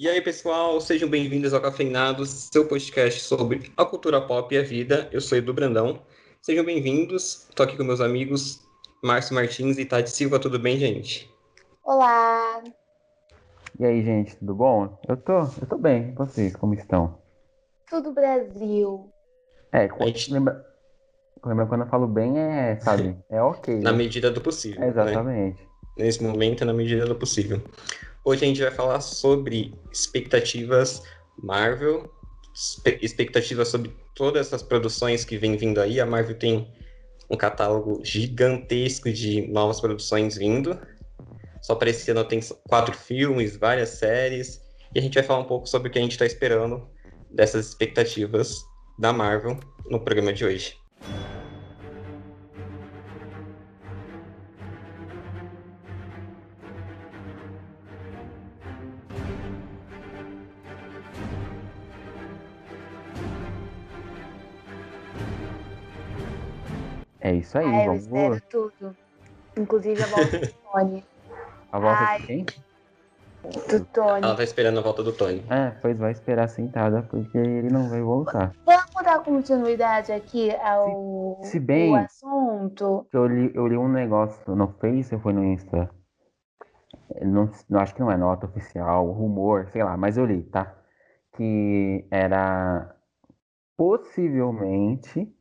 [0.00, 4.62] E aí, pessoal, sejam bem-vindos ao Cafeinados, seu podcast sobre a cultura pop e a
[4.62, 5.06] vida.
[5.12, 6.00] Eu sou Edu Brandão.
[6.40, 7.46] Sejam bem-vindos.
[7.50, 8.66] Estou aqui com meus amigos
[9.04, 10.38] Márcio Martins e Tati Silva.
[10.38, 11.30] Tudo bem, gente?
[11.84, 12.64] Olá!
[13.78, 14.98] E aí, gente, tudo bom?
[15.06, 16.08] Eu tô, eu tô bem.
[16.08, 17.18] E vocês, como estão?
[17.86, 19.12] Tudo Brasil.
[19.70, 20.32] É, gente...
[20.32, 20.64] lembra...
[21.44, 23.80] lembra quando eu falo bem, é, sabe, é ok.
[23.84, 23.98] Na né?
[23.98, 24.82] medida do possível.
[24.82, 25.60] É, exatamente.
[25.60, 25.68] Né?
[25.98, 27.62] Nesse momento, na medida do possível.
[28.22, 31.02] Hoje a gente vai falar sobre expectativas
[31.42, 32.12] Marvel,
[33.00, 35.98] expectativas sobre todas essas produções que vem vindo aí.
[35.98, 36.70] A Marvel tem
[37.30, 40.78] um catálogo gigantesco de novas produções vindo.
[41.62, 44.60] Só para esse ano tem quatro filmes, várias séries.
[44.94, 46.86] E a gente vai falar um pouco sobre o que a gente está esperando
[47.30, 48.56] dessas expectativas
[48.98, 50.76] da Marvel no programa de hoje.
[67.30, 68.06] É isso aí, Ai, vamos.
[68.08, 68.96] Eu espero tudo.
[69.56, 71.04] Inclusive a volta do Tony.
[71.70, 72.46] A volta Ai, de quem?
[73.68, 74.24] Do Tony.
[74.24, 75.44] Ela tá esperando a volta do Tony.
[75.48, 78.52] É, pois vai esperar sentada, porque ele não vai voltar.
[78.66, 83.06] Vamos dar continuidade aqui ao, se, se bem, assunto.
[83.12, 85.88] Eu li, eu li um negócio no Face ou foi no Insta?
[87.22, 90.74] Não, não, acho que não é nota oficial, rumor, sei lá, mas eu li, tá?
[91.36, 92.92] Que era
[93.76, 95.32] possivelmente,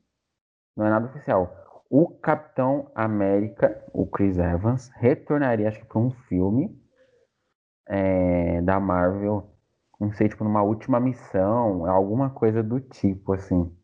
[0.78, 1.60] não é nada oficial,
[1.90, 6.80] o Capitão América, o Chris Evans, retornaria, acho que para um filme
[7.88, 9.50] é, da Marvel,
[10.00, 13.76] não sei, tipo, numa última missão, alguma coisa do tipo, assim.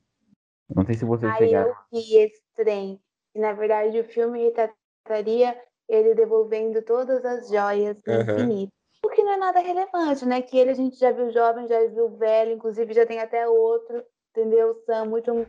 [0.74, 1.70] Não sei se vocês Aí chegaram...
[1.70, 3.02] eu vi esse trem.
[3.34, 5.60] E, na verdade, o filme retrataria
[5.90, 8.22] ele devolvendo todas as joias do uhum.
[8.22, 8.72] infinito.
[9.04, 10.42] O que não é nada relevante, né?
[10.42, 14.04] Que ele a gente já viu jovem, já viu velho, inclusive já tem até outro,
[14.32, 14.74] entendeu?
[14.86, 15.46] Sam, muito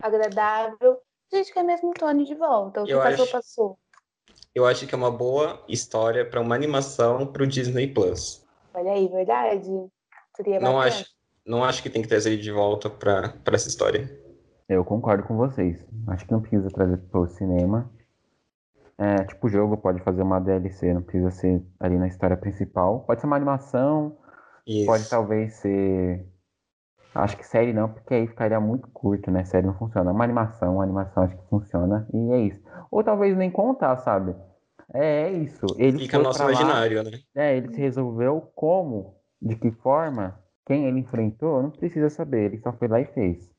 [0.00, 0.98] agradável.
[1.32, 2.82] A gente quer mesmo o Tony de volta.
[2.82, 3.78] O que eu passou, acho, passou.
[4.54, 8.46] Eu acho que é uma boa história para uma animação para o Disney Plus.
[8.74, 9.70] Olha aí, verdade.
[10.36, 11.06] Seria não acho,
[11.46, 14.10] não acho que tem que trazer ele de volta para essa história.
[14.68, 15.84] Eu concordo com vocês.
[16.08, 17.90] Acho que não precisa trazer para o cinema.
[18.98, 23.00] É, tipo, o jogo pode fazer uma DLC, não precisa ser ali na história principal.
[23.00, 24.16] Pode ser uma animação,
[24.66, 24.86] Isso.
[24.86, 26.26] pode talvez ser
[27.14, 29.44] Acho que série não, porque aí ficaria muito curto, né?
[29.44, 30.10] Série não funciona.
[30.10, 32.62] Uma animação, uma animação acho que funciona e é isso.
[32.90, 34.34] Ou talvez nem contar, sabe?
[34.94, 35.66] É, é isso.
[35.78, 37.10] Ele Fica no nosso imaginário, né?
[37.34, 42.46] É, ele se resolveu como, de que forma, quem ele enfrentou, não precisa saber.
[42.46, 43.50] Ele só foi lá e fez.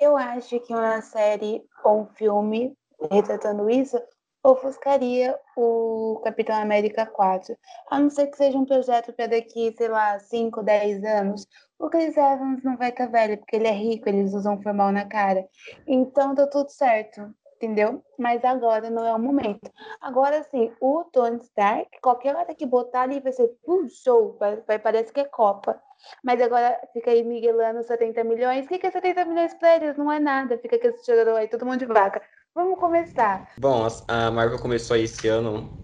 [0.00, 2.76] Eu acho que uma série ou um filme
[3.10, 3.96] retratando isso
[4.44, 7.56] ofuscaria o Capitão América 4.
[7.90, 11.48] A não ser que seja um projeto para daqui, sei lá, 5, 10 anos.
[11.78, 14.92] O Chris Evans não vai estar tá velho, porque ele é rico, eles usam formal
[14.92, 15.48] na cara.
[15.86, 18.04] Então deu tudo certo, entendeu?
[18.18, 19.70] Mas agora não é o momento.
[20.00, 24.60] Agora sim, o Tony Stark, qualquer hora que botar ali vai ser um show, vai,
[24.60, 25.80] vai, parece que é Copa.
[26.22, 28.66] Mas agora fica aí miguelando 70 milhões.
[28.66, 29.96] O que, que é 70 milhões para eles?
[29.96, 30.58] Não é nada.
[30.58, 32.20] Fica esse chororô aí, todo mundo de vaca.
[32.54, 33.50] Vamos começar.
[33.58, 35.76] Bom, a Marvel começou esse ano,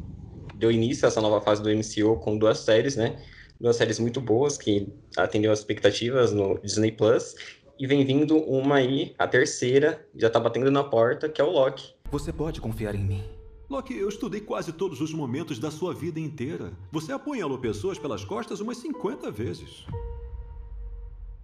[0.55, 3.21] deu início a essa nova fase do MCU com duas séries, né?
[3.61, 4.87] Duas séries muito boas que
[5.17, 7.35] atendeu as expectativas no Disney Plus.
[7.77, 11.51] E vem vindo uma aí, a terceira, já tá batendo na porta, que é o
[11.51, 11.93] Loki.
[12.09, 13.25] Você pode confiar em mim.
[13.69, 16.73] Loki, eu estudei quase todos os momentos da sua vida inteira.
[16.93, 19.85] Você apunhalou pessoas pelas costas umas 50 vezes.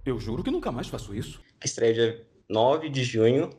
[0.05, 1.41] Eu juro que nunca mais faço isso.
[1.65, 3.51] Estreia dia 9 de junho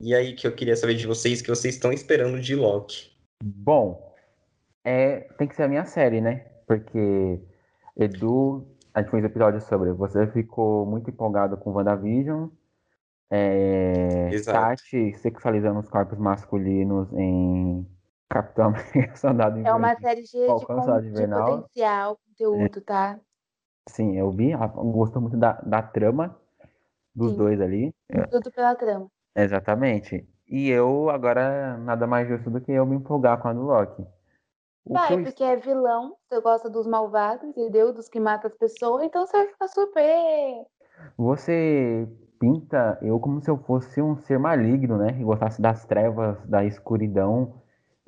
[0.00, 3.10] e aí que eu queria saber de vocês que vocês estão esperando de Loki.
[3.42, 4.14] Bom,
[4.84, 6.46] é, tem que ser a minha série, né?
[6.66, 7.40] Porque
[7.96, 9.92] Edu, a gente fez um episódio sobre.
[9.92, 12.48] Você ficou muito empolgado com WandaVision.
[13.30, 17.86] É, Tati sexualizando os corpos masculinos em
[18.28, 22.82] Capitão América Soldado É uma série cheia de, com, de potencial, conteúdo, é.
[22.82, 23.20] tá?
[23.88, 24.52] Sim, eu vi.
[24.74, 26.38] Gostou muito da, da trama
[27.14, 27.36] dos Sim.
[27.36, 27.92] dois ali.
[28.30, 29.10] Tudo pela trama.
[29.38, 30.26] Exatamente.
[30.48, 34.04] E eu, agora, nada mais justo do que eu me empolgar com a do Loki.
[34.84, 35.22] O vai, eu...
[35.22, 37.92] porque é vilão, você gosta dos malvados, entendeu?
[37.92, 40.66] Dos que matam as pessoas, então você vai ficar super.
[41.16, 42.08] Você
[42.40, 45.16] pinta eu como se eu fosse um ser maligno, né?
[45.20, 47.60] E gostasse das trevas, da escuridão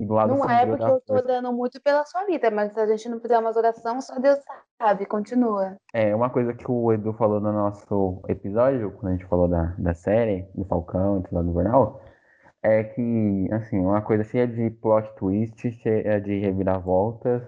[0.05, 3.19] Não é porque eu tô dando muito pela sua vida, mas se a gente não
[3.19, 4.39] fizer umas orações, só Deus
[4.81, 5.77] sabe, continua.
[5.93, 9.75] É, uma coisa que o Edu falou no nosso episódio, quando a gente falou da,
[9.77, 12.01] da série, do Falcão e do Invernal,
[12.63, 17.43] é que, assim, uma coisa cheia de plot twist, cheia de reviravoltas,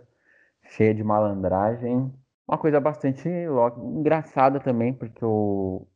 [0.64, 2.12] cheia de malandragem,
[2.48, 3.28] Uma coisa bastante
[3.78, 5.88] engraçada também, porque o...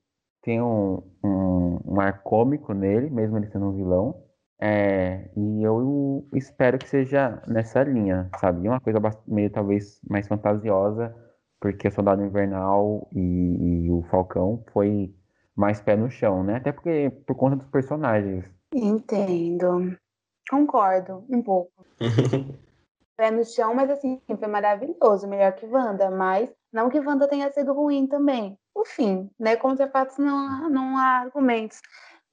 [0.41, 4.26] tem um, um, um ar cômico nele, mesmo ele sendo um vilão.
[4.59, 8.65] É, e eu espero que seja nessa linha, sabe?
[8.65, 11.15] E uma coisa meio talvez mais fantasiosa,
[11.59, 15.13] porque o Soldado Invernal e, e, o Falcão foi
[15.55, 16.55] mais pé no chão, né?
[16.55, 18.45] Até porque por conta dos personagens.
[18.73, 19.95] Entendo.
[20.49, 21.85] Concordo, um pouco.
[23.15, 27.51] pé no chão, mas assim, foi maravilhoso, melhor que Wanda, mas não que Wanda tenha
[27.51, 28.57] sido ruim também.
[28.75, 29.55] Enfim, né?
[29.55, 31.79] Contra fatos não, não há argumentos.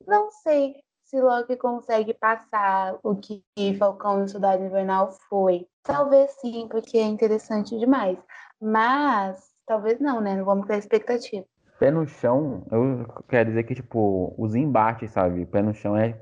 [0.07, 0.77] Não sei
[1.15, 3.45] se Loki consegue passar o que
[3.79, 5.67] Falcão no Soldado Invernal foi.
[5.85, 8.19] Talvez sim, porque é interessante demais.
[8.61, 10.35] Mas talvez não, né?
[10.35, 11.45] Não vamos ter expectativa.
[11.79, 15.47] Pé no chão, eu quero dizer que, tipo, os embates, sabe?
[15.47, 16.19] Pé no chão é.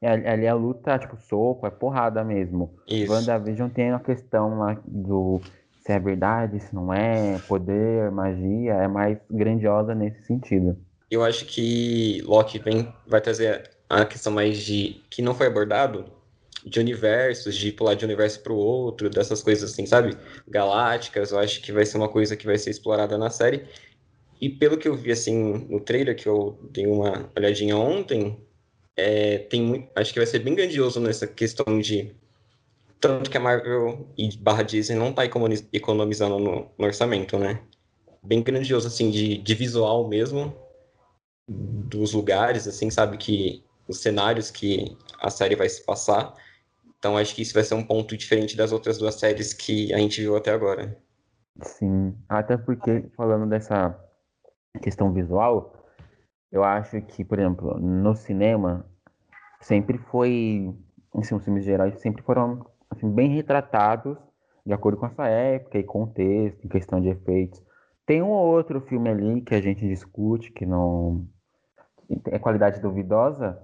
[0.00, 2.76] é ali a luta, tipo, soco, é porrada mesmo.
[2.86, 3.12] Isso.
[3.12, 5.40] WandaVision tem a questão lá do
[5.80, 10.76] se é verdade, se não é, poder, magia, é mais grandiosa nesse sentido.
[11.08, 16.04] Eu acho que Loki vem, vai trazer a questão mais de que não foi abordado
[16.64, 20.16] de universos, de pular de um universo para o outro, dessas coisas assim, sabe?
[20.48, 23.64] Galácticas, eu acho que vai ser uma coisa que vai ser explorada na série.
[24.40, 28.38] E pelo que eu vi assim no trailer que eu dei uma olhadinha ontem,
[28.96, 32.14] é, tem acho que vai ser bem grandioso nessa questão de
[33.00, 35.22] tanto que a Marvel e barra Disney não tá
[35.72, 37.62] economizando no, no orçamento, né?
[38.22, 40.54] Bem grandioso assim de, de visual mesmo
[41.48, 46.34] dos lugares, assim, sabe que os cenários que a série vai se passar.
[46.98, 49.98] Então acho que isso vai ser um ponto diferente das outras duas séries que a
[49.98, 50.96] gente viu até agora.
[51.62, 53.98] Sim, até porque falando dessa
[54.82, 55.72] questão visual,
[56.52, 58.84] eu acho que, por exemplo, no cinema
[59.60, 60.74] sempre foi,
[61.14, 64.16] assim, os filmes gerais sempre foram assim, bem retratados
[64.64, 67.62] de acordo com essa época e contexto, em questão de efeitos.
[68.04, 71.26] Tem um ou outro filme ali que a gente discute que não
[72.26, 73.58] é qualidade duvidosa,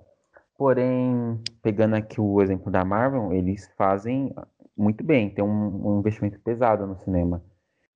[0.62, 4.32] Porém, pegando aqui o exemplo da Marvel, eles fazem
[4.76, 7.44] muito bem, tem um, um investimento pesado no cinema.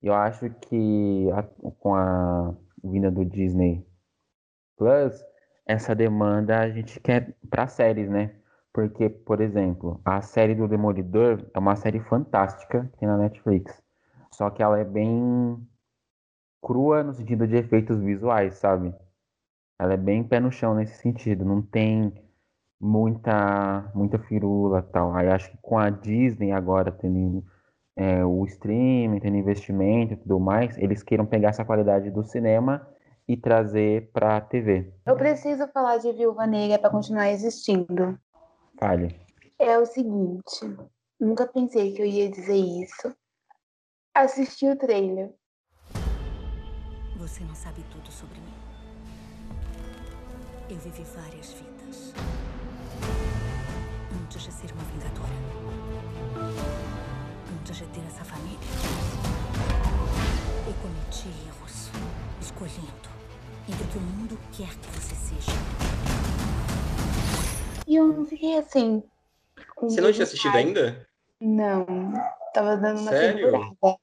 [0.03, 2.53] Eu acho que a, com a
[2.83, 3.87] vinda do Disney
[4.75, 5.15] Plus,
[5.65, 8.35] essa demanda a gente quer para séries, né?
[8.73, 13.81] Porque, por exemplo, a série do Demolidor é uma série fantástica que tem na Netflix.
[14.29, 15.65] Só que ela é bem
[16.61, 18.93] crua no sentido de efeitos visuais, sabe?
[19.79, 21.45] Ela é bem pé no chão nesse sentido.
[21.45, 22.26] Não tem
[22.79, 25.13] muita muita firula tal.
[25.15, 27.43] Aí acho que com a Disney agora tendo
[27.95, 32.87] é, o streaming, tendo investimento e tudo mais, eles queiram pegar essa qualidade do cinema
[33.27, 34.93] e trazer para a TV.
[35.05, 38.17] Eu preciso falar de Viúva Negra para continuar existindo.
[38.79, 39.19] Fale.
[39.59, 40.77] É o seguinte,
[41.19, 43.13] nunca pensei que eu ia dizer isso.
[44.13, 45.33] Assisti o trailer.
[47.17, 48.53] Você não sabe tudo sobre mim.
[50.69, 52.13] Eu vivi várias vidas
[54.27, 55.31] antes de ser uma vingadora.
[57.61, 58.59] Antes de ter essa família.
[60.67, 61.89] Eu cometi erros,
[62.41, 63.09] escolhendo
[63.69, 65.51] entre o que o mundo quer que você seja.
[67.87, 69.01] E eu não fiquei assim.
[69.79, 71.07] Você não tinha assistido ainda?
[71.39, 71.85] Não.
[72.53, 73.49] Tava dando uma Sério?
[73.49, 73.97] temporada.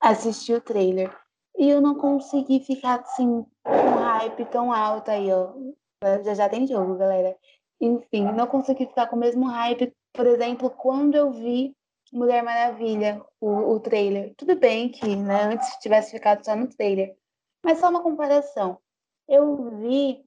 [0.00, 1.14] Assisti o trailer.
[1.58, 5.52] E eu não consegui ficar assim, com um hype tão alto aí, ó.
[6.24, 7.36] Já já tem jogo, galera.
[7.80, 11.74] Enfim, não consegui ficar com o mesmo hype, por exemplo, quando eu vi
[12.12, 14.34] Mulher Maravilha, o, o trailer.
[14.36, 17.16] Tudo bem que né, antes tivesse ficado só no trailer,
[17.64, 18.78] mas só uma comparação.
[19.28, 20.24] Eu vi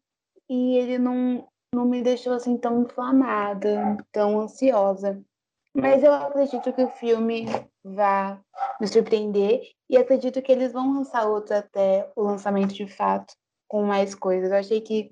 [0.49, 5.21] e ele não, não me deixou assim tão inflamada, tão ansiosa.
[5.75, 7.45] Mas eu acredito que o filme
[7.83, 8.39] vá
[8.79, 13.33] me surpreender e acredito que eles vão lançar outro até o lançamento de fato,
[13.67, 14.51] com mais coisas.
[14.51, 15.11] Eu achei que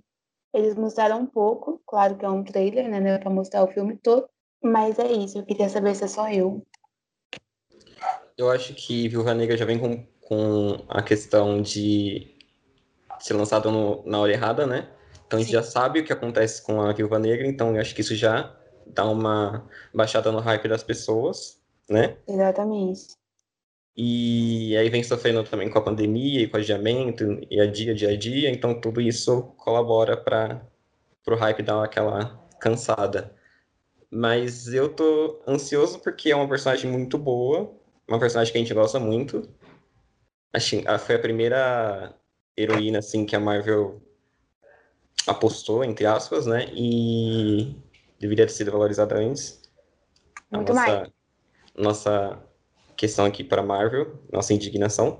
[0.53, 2.99] eles mostraram um pouco, claro que é um trailer, né?
[2.99, 4.27] Não é pra mostrar o filme todo.
[4.63, 6.65] Mas é isso, eu queria saber se é só eu.
[8.37, 12.35] Eu acho que Viúva Negra já vem com, com a questão de
[13.19, 14.89] ser lançado no, na hora errada, né?
[15.25, 17.95] Então a gente já sabe o que acontece com a Viúva Negra, então eu acho
[17.95, 18.55] que isso já
[18.85, 22.17] dá uma baixada no hype das pessoas, né?
[22.27, 23.20] Exatamente.
[23.95, 27.93] E aí vem sofrendo também com a pandemia e com o adiamento e a dia,
[27.93, 30.61] dia a dia, então tudo isso colabora para
[31.27, 33.35] o hype dar aquela cansada.
[34.09, 37.73] Mas eu tô ansioso porque é uma personagem muito boa,
[38.07, 39.49] uma personagem que a gente gosta muito.
[40.53, 42.15] Acho, foi a primeira
[42.57, 44.01] heroína assim que a Marvel
[45.27, 46.67] apostou, entre aspas, né?
[46.73, 47.75] E
[48.19, 49.61] deveria ter sido valorizada antes.
[50.51, 51.09] Muito a nossa, mais.
[51.77, 52.50] Nossa
[53.01, 55.19] questão aqui para Marvel, nossa indignação.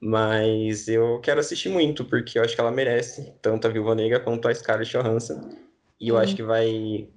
[0.00, 4.20] Mas eu quero assistir muito, porque eu acho que ela merece, tanto a Viúva Negra
[4.20, 5.50] quanto a Scarlett Johansson.
[6.00, 7.08] E eu acho que vai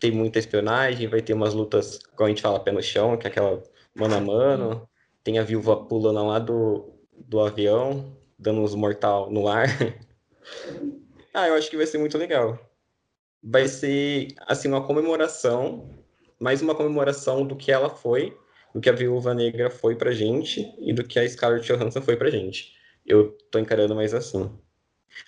[0.00, 3.26] ter muita espionagem, vai ter umas lutas, como a gente fala, pé no chão, que
[3.26, 3.62] é aquela
[3.94, 4.88] mano a mano.
[5.22, 9.68] Tem a viúva pulando lá do, do avião, dando uns mortal no ar.
[11.34, 12.58] ah, eu acho que vai ser muito legal.
[13.42, 15.90] Vai ser, assim, uma comemoração,
[16.40, 18.34] mais uma comemoração do que ela foi,
[18.74, 22.16] do que a Viúva Negra foi pra gente e do que a Scarlett Johansson foi
[22.16, 22.72] pra gente.
[23.06, 24.50] Eu tô encarando mais assim.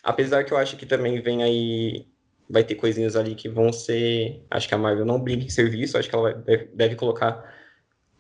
[0.03, 2.07] Apesar que eu acho que também vem aí
[2.51, 4.45] vai ter coisinhas ali que vão ser.
[4.51, 7.55] Acho que a Marvel não brinca em serviço, acho que ela vai, deve colocar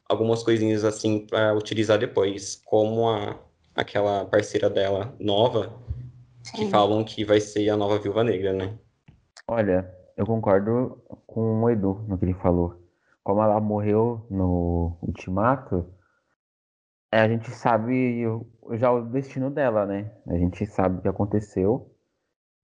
[0.08, 3.36] algumas coisinhas assim para utilizar depois, como a,
[3.74, 5.72] aquela parceira dela nova,
[6.42, 6.56] Sim.
[6.56, 8.78] que falam que vai ser a nova Viúva Negra, né?
[9.48, 12.85] Olha, eu concordo com o Edu no que ele falou.
[13.26, 15.92] Como ela morreu no Ultimato,
[17.10, 18.22] é, a gente sabe
[18.74, 20.12] já o destino dela, né?
[20.28, 21.92] A gente sabe o que aconteceu.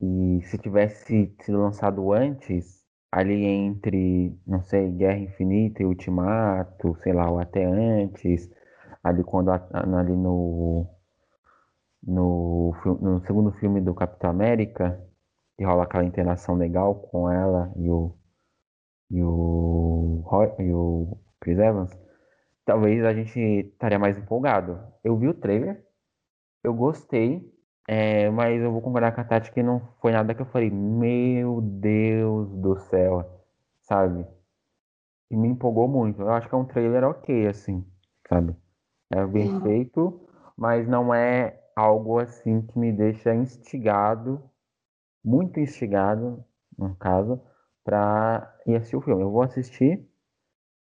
[0.00, 7.12] E se tivesse sido lançado antes, ali entre, não sei, Guerra Infinita e Ultimato, sei
[7.12, 8.49] lá, ou até antes,
[9.02, 10.87] ali quando ali no,
[12.00, 14.97] no, no segundo filme do Capitão América,
[15.59, 18.16] que rola aquela interação legal com ela e o
[19.12, 20.25] e o,
[20.59, 21.90] e o Chris Evans,
[22.64, 24.81] talvez a gente estaria mais empolgado.
[25.04, 25.85] Eu vi o trailer,
[26.64, 27.47] eu gostei,
[27.87, 30.71] é, mas eu vou concordar com a Tati que não foi nada que eu falei,
[30.71, 33.45] meu Deus do céu,
[33.83, 34.26] sabe?
[35.31, 36.23] E me empolgou muito.
[36.23, 37.87] Eu acho que é um trailer ok, assim,
[38.26, 38.57] sabe?
[39.11, 39.61] É bem uhum.
[39.61, 40.26] feito,
[40.57, 44.42] mas não é algo assim que me deixa instigado,
[45.23, 46.42] muito instigado,
[46.78, 47.40] no caso,
[47.85, 49.23] pra ir assistir o filme.
[49.23, 50.09] Eu vou assistir,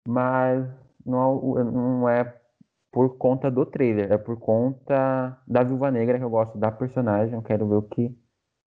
[0.07, 0.67] mas
[1.05, 2.39] não, não é
[2.91, 7.33] por conta do trailer, é por conta da Viúva Negra que eu gosto da personagem,
[7.33, 8.15] eu quero ver o que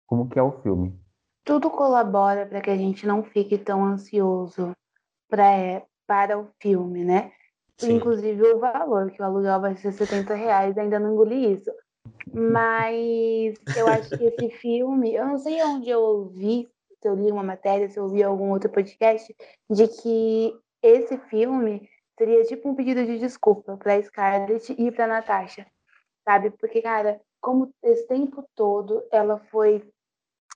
[0.07, 0.99] como que é o filme.
[1.45, 4.73] Tudo colabora para que a gente não fique tão ansioso
[5.29, 7.33] pra, para o filme, né?
[7.79, 7.97] Sim.
[7.97, 11.71] Inclusive o valor, que o aluguel vai ser 70 reais, ainda não engoli isso.
[12.33, 16.69] Mas eu acho que esse filme, eu não sei onde eu ouvi,
[17.01, 19.35] se eu li uma matéria, se eu ouvi algum outro podcast,
[19.71, 21.89] de que esse filme
[22.19, 25.67] seria tipo um pedido de desculpa pra Scarlett e pra Natasha,
[26.25, 26.51] sabe?
[26.51, 29.83] Porque, cara, como esse tempo todo ela foi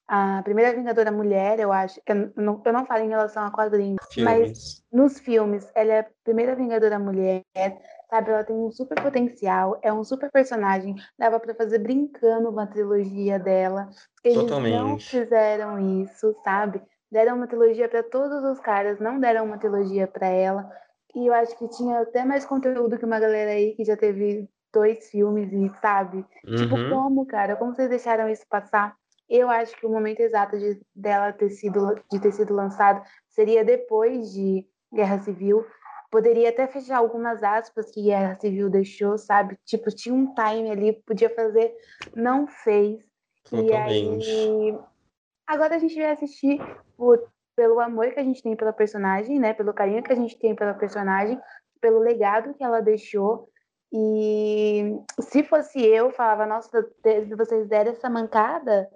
[0.06, 2.00] a primeira Vingadora mulher, eu acho.
[2.06, 4.24] Eu não, eu não falo em relação a quadrinhos, filmes.
[4.24, 7.42] mas nos filmes, ela é a primeira Vingadora mulher,
[8.10, 8.30] sabe?
[8.30, 10.94] Ela tem um super potencial, é um super personagem.
[11.18, 13.88] Dava para fazer brincando uma trilogia dela.
[14.22, 14.76] Eles Totalmente.
[14.76, 16.82] não fizeram isso, sabe?
[17.10, 20.70] Deram uma trilogia para todos os caras, não deram uma trilogia para ela.
[21.14, 24.48] E eu acho que tinha até mais conteúdo que uma galera aí que já teve
[24.72, 26.24] dois filmes e sabe?
[26.44, 26.56] Tipo, uhum.
[26.56, 27.56] Tipo, como, cara?
[27.56, 28.96] Como vocês deixaram isso passar?
[29.28, 33.64] Eu acho que o momento exato de dela ter sido, de ter sido lançado seria
[33.64, 35.64] depois de Guerra Civil.
[36.10, 39.58] Poderia até fechar algumas aspas que Guerra Civil deixou, sabe?
[39.64, 41.74] Tipo, tinha um time ali, podia fazer,
[42.14, 43.04] não fez.
[43.44, 44.28] Totalmente.
[44.28, 44.78] E aí.
[45.46, 46.58] Agora a gente vai assistir
[46.96, 49.52] por pelo amor que a gente tem pela personagem, né?
[49.54, 51.40] Pelo carinho que a gente tem pela personagem,
[51.80, 53.48] pelo legado que ela deixou.
[53.92, 58.88] E se fosse eu, falava, nossa, se vocês deram essa mancada,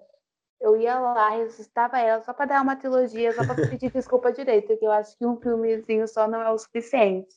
[0.61, 4.67] eu ia lá, ressuscitava ela só para dar uma trilogia, só para pedir desculpa direito,
[4.67, 7.29] porque eu acho que um filmezinho só não é o suficiente.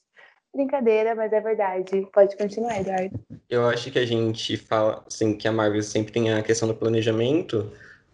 [0.53, 2.07] Brincadeira, mas é verdade.
[2.13, 3.17] Pode continuar, Eduardo.
[3.49, 6.75] Eu acho que a gente fala assim que a Marvel sempre tem a questão do
[6.75, 7.71] planejamento,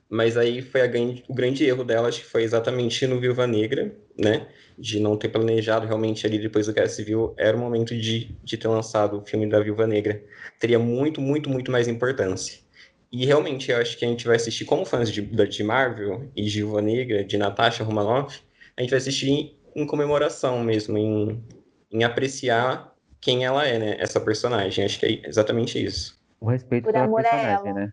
[0.10, 3.96] mas aí foi grande, o grande erro dela, acho que foi exatamente no Viúva Negra,
[4.18, 4.48] né?
[4.78, 8.58] De não ter planejado realmente ali depois do Guerra Civil, era o momento de, de
[8.58, 10.24] ter lançado o filme da Viúva Negra.
[10.60, 12.67] Teria muito, muito, muito mais importância.
[13.12, 16.44] E realmente eu acho que a gente vai assistir, como fãs de, de Marvel e
[16.44, 18.42] de Viúva Negra, de Natasha Romanoff,
[18.76, 21.44] a gente vai assistir em, em comemoração mesmo, em,
[21.92, 23.96] em apreciar quem ela é, né?
[24.00, 24.86] Essa personagem.
[24.86, 26.20] Acho que é exatamente isso.
[26.40, 27.92] O respeito Por pela personagem, né?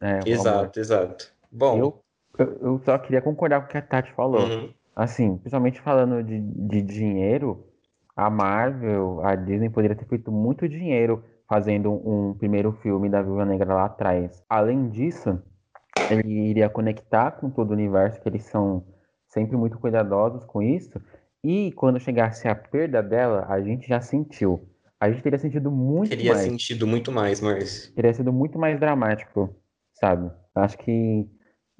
[0.00, 0.72] É, exato, amor.
[0.76, 1.32] exato.
[1.50, 1.78] Bom.
[1.78, 4.40] Eu, eu só queria concordar com o que a Tati falou.
[4.40, 4.72] Uhum.
[4.96, 7.64] Assim, principalmente falando de, de dinheiro,
[8.16, 13.44] a Marvel, a Disney poderia ter feito muito dinheiro fazendo um primeiro filme da Viúva
[13.44, 14.42] Negra lá atrás.
[14.48, 15.40] Além disso,
[16.10, 18.84] ele iria conectar com todo o universo, que eles são
[19.28, 21.00] sempre muito cuidadosos com isso.
[21.42, 24.68] E quando chegasse a perda dela, a gente já sentiu.
[24.98, 26.42] A gente teria sentido muito teria mais.
[26.42, 27.92] Teria sentido muito mais, mas.
[27.94, 29.54] Teria sido muito mais dramático,
[29.92, 30.30] sabe?
[30.54, 31.28] Acho que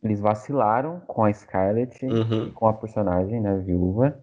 [0.02, 2.50] eles vacilaram com a Scarlett, uhum.
[2.52, 4.22] com a personagem, né, viúva,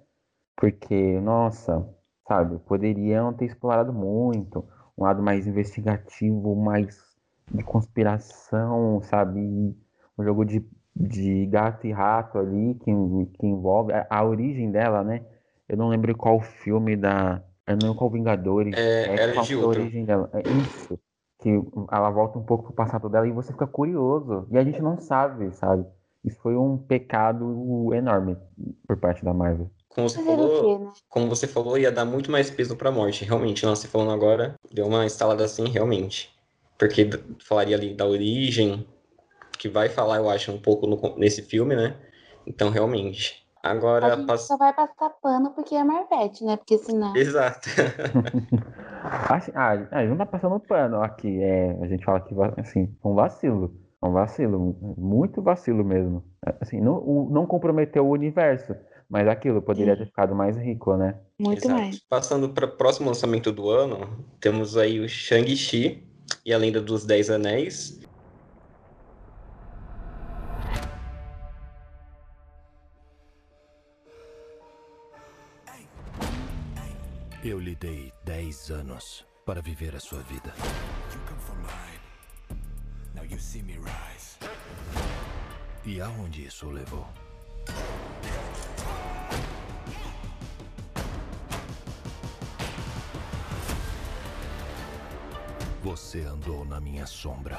[0.56, 1.84] porque, nossa,
[2.28, 4.64] sabe, poderiam ter explorado muito,
[4.98, 6.98] um lado mais investigativo, mais
[7.52, 9.40] de conspiração, sabe?
[10.18, 12.92] Um jogo de, de gato e rato ali que,
[13.38, 15.22] que envolve a, a origem dela, né?
[15.68, 17.42] Eu não lembro qual filme da.
[17.66, 18.78] Eu não lembro qual Vingadores.
[18.78, 20.30] É, é era de a origem dela.
[20.34, 21.00] É isso.
[21.40, 21.50] Que
[21.92, 24.48] ela volta um pouco pro passado dela e você fica curioso.
[24.52, 25.86] E a gente não sabe, sabe?
[26.24, 28.38] Isso foi um pecado enorme
[28.86, 29.72] por parte da Marvel.
[29.94, 30.92] Como você, falou, né?
[31.10, 33.26] como você falou, ia dar muito mais peso pra morte.
[33.26, 36.34] Realmente, nossa, você falando agora, deu uma instalada assim, realmente.
[36.78, 38.88] Porque falaria ali da origem,
[39.58, 41.96] que vai falar, eu acho, um pouco no, nesse filme, né?
[42.48, 43.46] Então, realmente.
[43.64, 44.14] Agora.
[44.14, 44.48] A gente pass...
[44.48, 46.58] só vai passar pano porque é Marvete, né?
[46.58, 47.16] Porque senão.
[47.16, 47.70] Exato.
[49.54, 51.42] ah, a gente não tá passando pano aqui.
[51.42, 53.74] É, a gente fala que assim, um vacilo.
[54.02, 56.24] Um vacilo, muito vacilo mesmo.
[56.60, 58.76] Assim, não, não comprometeu o universo.
[59.12, 61.20] Mas aquilo poderia ter ficado mais rico, né?
[61.38, 61.82] Muito Exato.
[61.82, 62.00] mais.
[62.00, 66.08] Passando para o próximo lançamento do ano, temos aí o Shang-Chi
[66.46, 68.00] e a Lenda dos Dez Anéis.
[77.44, 80.53] Eu lhe dei dez anos para viver a sua vida.
[85.84, 87.06] E aonde isso o levou?
[95.84, 97.58] Você andou na minha sombra.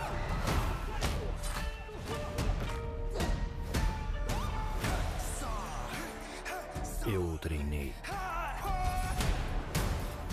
[7.05, 7.93] Eu o treinei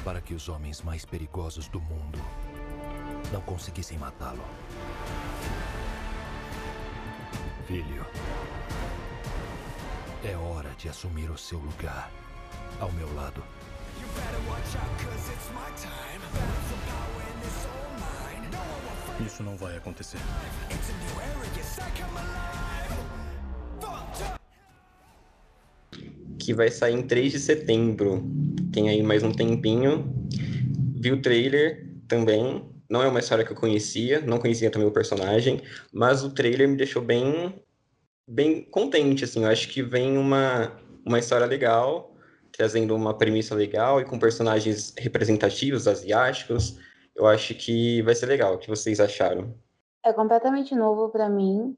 [0.04, 2.20] para que os homens mais perigosos do mundo
[3.34, 4.44] não conseguissem matá-lo.
[7.66, 8.06] Filho,
[10.24, 12.12] é hora de assumir o seu lugar
[12.80, 13.44] ao meu lado.
[19.26, 20.18] Isso não vai acontecer.
[26.38, 28.24] Que vai sair em 3 de setembro.
[28.72, 30.14] Tem aí mais um tempinho.
[30.96, 32.66] Vi o trailer também.
[32.90, 35.62] Não é uma história que eu conhecia, não conhecia também o personagem,
[35.94, 37.62] mas o trailer me deixou bem
[38.28, 39.44] bem contente, assim.
[39.44, 40.72] Eu acho que vem uma,
[41.06, 42.16] uma história legal,
[42.52, 46.78] trazendo uma premissa legal e com personagens representativos, asiáticos
[47.20, 48.54] eu acho que vai ser legal.
[48.54, 49.54] O que vocês acharam?
[50.06, 51.76] É completamente novo para mim.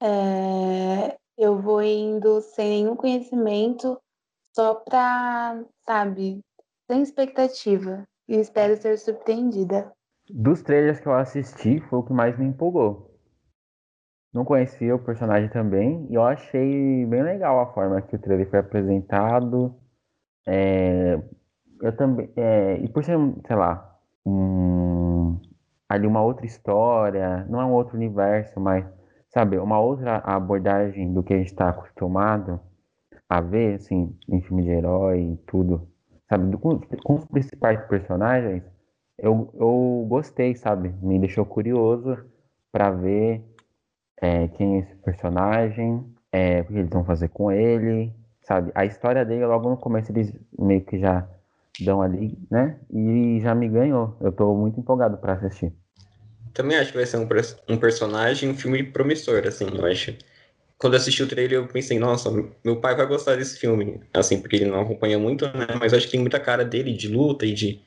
[0.00, 1.16] É...
[1.36, 4.00] Eu vou indo sem nenhum conhecimento,
[4.54, 6.40] só pra, sabe,
[6.90, 8.04] sem expectativa.
[8.28, 9.92] E espero ser surpreendida.
[10.30, 13.14] Dos trailers que eu assisti, foi o que mais me empolgou.
[14.32, 18.48] Não conhecia o personagem também, e eu achei bem legal a forma que o trailer
[18.48, 19.74] foi apresentado.
[20.46, 21.20] É...
[21.82, 22.32] Eu também.
[22.36, 22.78] É...
[22.78, 23.95] E por ser, sei lá,
[24.26, 25.40] um,
[25.88, 28.84] ali uma outra história, não é um outro universo, mas,
[29.28, 32.60] sabe, uma outra abordagem do que a gente está acostumado
[33.28, 35.88] a ver, assim, em filme de herói e tudo,
[36.28, 36.80] sabe, do, com,
[37.14, 38.62] os principais personagens,
[39.18, 42.18] eu, eu gostei, sabe, me deixou curioso
[42.72, 43.44] para ver
[44.20, 48.12] é, quem é esse personagem, é, o que eles vão fazer com ele,
[48.42, 51.26] sabe, a história dele, logo no começo eles meio que já
[51.84, 52.78] dão ali, né?
[52.90, 54.16] E já me ganhou.
[54.20, 55.72] Eu tô muito empolgado para assistir.
[56.52, 57.28] Também acho que vai ser um,
[57.68, 60.16] um personagem, um filme promissor, assim, eu acho.
[60.78, 62.30] Quando eu assisti o trailer, eu pensei, nossa,
[62.64, 64.00] meu pai vai gostar desse filme.
[64.12, 65.66] Assim, porque ele não acompanha muito, né?
[65.78, 67.82] Mas eu acho que tem muita cara dele de luta e de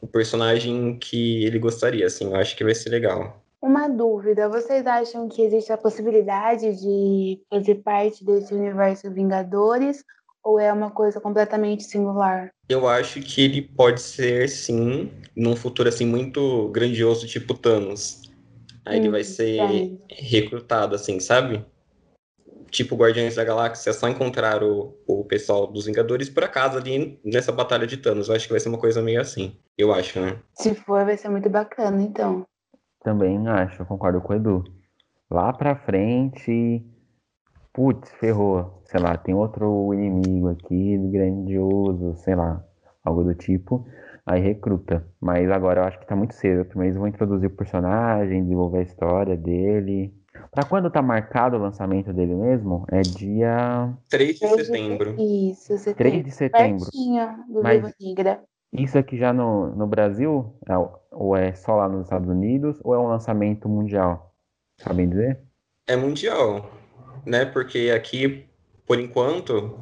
[0.00, 2.26] o personagem que ele gostaria, assim.
[2.26, 3.42] Eu acho que vai ser legal.
[3.60, 10.04] Uma dúvida, vocês acham que existe a possibilidade de fazer parte desse universo Vingadores
[10.44, 12.50] ou é uma coisa completamente singular?
[12.68, 18.22] Eu acho que ele pode ser, sim, num futuro assim muito grandioso, tipo Thanos.
[18.84, 20.00] Aí hum, ele vai ser sim.
[20.10, 21.64] recrutado, assim, sabe?
[22.70, 27.50] Tipo Guardiões da Galáxia, só encontrar o, o pessoal dos Vingadores por acaso ali nessa
[27.50, 28.28] batalha de Thanos.
[28.28, 29.56] Eu acho que vai ser uma coisa meio assim.
[29.76, 30.38] Eu acho, né?
[30.54, 32.44] Se for, vai ser muito bacana, então.
[33.02, 34.64] Também acho, concordo com o Edu.
[35.30, 36.84] Lá pra frente,
[37.72, 42.64] putz, ferrou, sei lá, tem outro inimigo aqui grandioso, sei lá,
[43.04, 43.86] algo do tipo,
[44.24, 45.06] aí recruta.
[45.20, 46.64] Mas agora eu acho que tá muito cedo.
[46.64, 50.14] Primeiro eles vão introduzir o personagem, desenvolver a história dele.
[50.50, 52.86] Pra quando tá marcado o lançamento dele mesmo?
[52.90, 53.92] É dia.
[54.08, 55.16] 3 de setembro.
[55.18, 55.98] Isso, setembro.
[55.98, 56.84] 3 de setembro.
[56.84, 58.42] Pertinho do Mas Negra.
[58.72, 60.54] Isso aqui já no, no Brasil?
[60.66, 60.74] É,
[61.12, 62.78] ou é só lá nos Estados Unidos?
[62.82, 64.34] Ou é um lançamento mundial?
[64.78, 65.40] Sabem dizer?
[65.86, 66.70] É mundial
[67.28, 67.44] né?
[67.44, 68.44] Porque aqui,
[68.88, 69.78] por enquanto,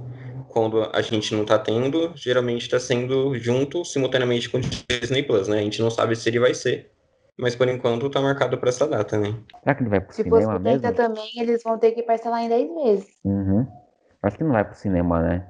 [0.48, 5.46] quando a gente não tá tendo, geralmente tá sendo junto simultaneamente com o Disney Plus,
[5.46, 5.60] né?
[5.60, 6.90] A gente não sabe se ele vai ser.
[7.38, 9.38] Mas por enquanto tá marcado para essa data, né?
[9.62, 10.80] Será que não vai pro Se cinema fosse mesmo?
[10.80, 13.06] 70 também, eles vão ter que parcelar em 10 vezes.
[13.24, 13.66] Uhum.
[14.22, 15.46] Acho que não vai pro cinema, né?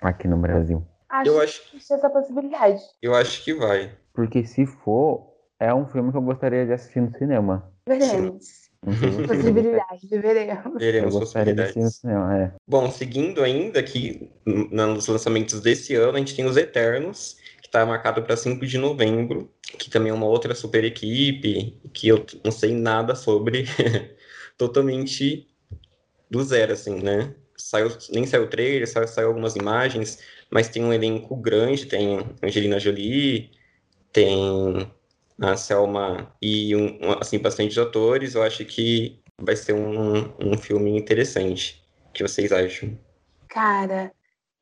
[0.00, 0.86] Aqui no Brasil.
[1.08, 2.80] Acho Eu acho, que existe essa possibilidade.
[3.02, 3.90] eu acho que vai.
[4.12, 7.72] Porque se for, é um filme que eu gostaria de assistir no cinema.
[7.88, 8.67] Sei você.
[8.84, 10.78] Possibilidade, veremos.
[10.78, 11.96] Veremos possibilidades.
[11.96, 12.52] cinema, é.
[12.66, 17.84] Bom, seguindo ainda aqui nos lançamentos desse ano, a gente tem os Eternos, que tá
[17.84, 22.52] marcado para 5 de novembro, que também é uma outra super equipe, que eu não
[22.52, 23.64] sei nada sobre,
[24.56, 25.48] totalmente
[26.30, 27.34] do zero, assim, né?
[27.56, 30.18] Saiu, nem saiu o trailer, saiu, saiu algumas imagens,
[30.50, 33.50] mas tem um elenco grande, tem Angelina Jolie,
[34.12, 34.88] tem
[35.40, 40.98] a Selma e um, assim, bastante atores, eu acho que vai ser um, um filme
[40.98, 41.84] interessante.
[42.08, 42.98] O que vocês acham?
[43.48, 44.12] Cara,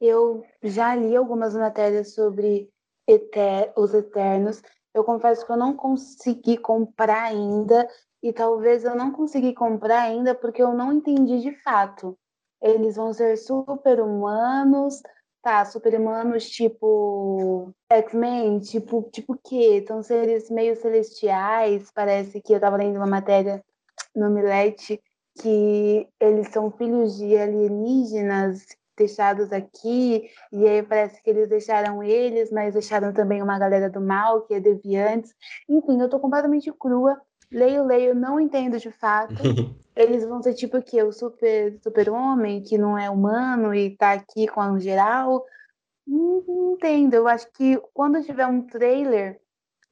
[0.01, 2.71] eu já li algumas matérias sobre
[3.07, 4.63] Eter- os Eternos.
[4.95, 7.89] Eu confesso que eu não consegui comprar ainda,
[8.23, 12.19] e talvez eu não consegui comprar ainda porque eu não entendi de fato.
[12.61, 15.03] Eles vão ser super-humanos,
[15.47, 15.65] tá?
[15.65, 19.85] Super-humanos tipo X-Men, tipo, tipo quê?
[19.87, 23.65] São seres meio celestiais, parece que eu tava lendo uma matéria
[24.13, 25.01] no Milete
[25.41, 28.67] que eles são filhos de alienígenas
[28.99, 34.01] deixados aqui, e aí parece que eles deixaram eles, mas deixaram também uma galera do
[34.01, 35.33] mal, que é deviantes.
[35.69, 37.21] Enfim, eu tô completamente crua.
[37.51, 39.35] Leio, leio, não entendo de fato.
[39.97, 41.03] Eles vão ser tipo o quê?
[41.03, 45.45] O super, super homem que não é humano e tá aqui com a geral.
[46.07, 47.15] Não, não entendo.
[47.15, 49.41] Eu acho que quando tiver um trailer,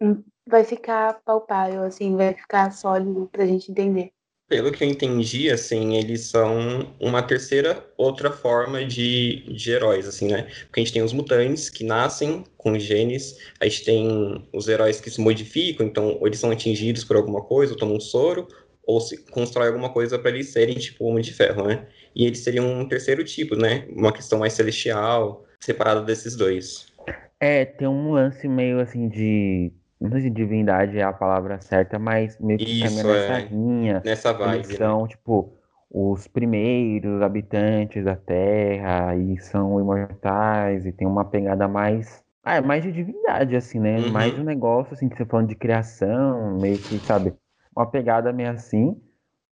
[0.00, 4.13] hum, vai ficar palpável, assim, vai ficar sólido pra gente entender.
[4.46, 10.28] Pelo que eu entendi, assim, eles são uma terceira outra forma de, de heróis, assim,
[10.28, 10.42] né?
[10.66, 15.00] Porque a gente tem os mutantes que nascem com genes, a gente tem os heróis
[15.00, 18.46] que se modificam, então ou eles são atingidos por alguma coisa, ou tomam um soro,
[18.86, 21.86] ou se constrói alguma coisa para eles serem tipo Homem de Ferro, né?
[22.14, 23.86] E eles seriam um terceiro tipo, né?
[23.90, 26.92] Uma questão mais celestial, separada desses dois.
[27.40, 29.72] É, tem um lance meio assim de.
[30.04, 33.48] Não sei se divindade é a palavra certa, mas meio que Isso, caminha nessa é.
[33.48, 34.02] linha.
[34.04, 34.76] Nessa Eles vibe, né?
[34.76, 35.56] são, tipo,
[35.90, 42.22] os primeiros habitantes da Terra e são imortais e tem uma pegada mais.
[42.44, 43.98] Ah, é mais de divindade, assim, né?
[44.00, 44.10] Uhum.
[44.12, 47.32] Mais um negócio, assim, que você falando de criação, meio que, sabe?
[47.74, 49.00] Uma pegada meio assim.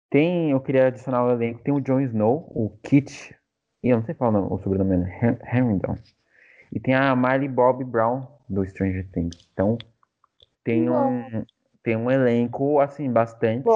[0.08, 3.36] Tem, eu queria adicionar o elenco, tem o Jon Snow, o Kit,
[3.82, 5.04] e eu não sei falar o nome- o sobrenome
[5.42, 5.96] Harrington.
[6.72, 9.36] E tem a Miley Bob Brown, do Stranger Things.
[9.52, 9.76] Então,
[10.68, 11.44] tem um,
[11.82, 13.68] tem um elenco, assim, bastante.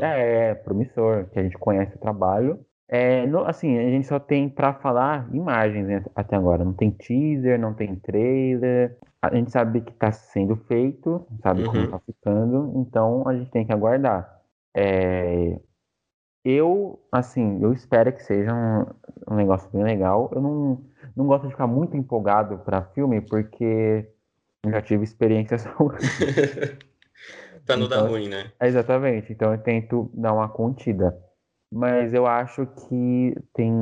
[0.00, 2.64] É, promissor, que a gente conhece o trabalho.
[2.88, 6.64] É, no- assim, a gente só tem pra falar imagens né, até agora.
[6.64, 8.98] Não tem teaser, não tem trailer.
[9.22, 11.90] A gente sabe que tá sendo feito, sabe como Uhum.
[11.90, 14.40] tá ficando, então a gente tem que aguardar.
[14.74, 15.58] É,
[16.44, 18.86] eu, assim, eu espero que seja um,
[19.34, 20.30] um negócio bem legal.
[20.34, 20.84] Eu não,
[21.16, 24.10] não gosto de ficar muito empolgado pra filme, porque
[24.68, 26.00] já tive experiências ruins.
[27.64, 28.52] pra não dar Então, ruim, né?
[28.60, 31.16] Exatamente, então eu tento dar uma contida.
[31.72, 33.72] Mas eu acho que tem.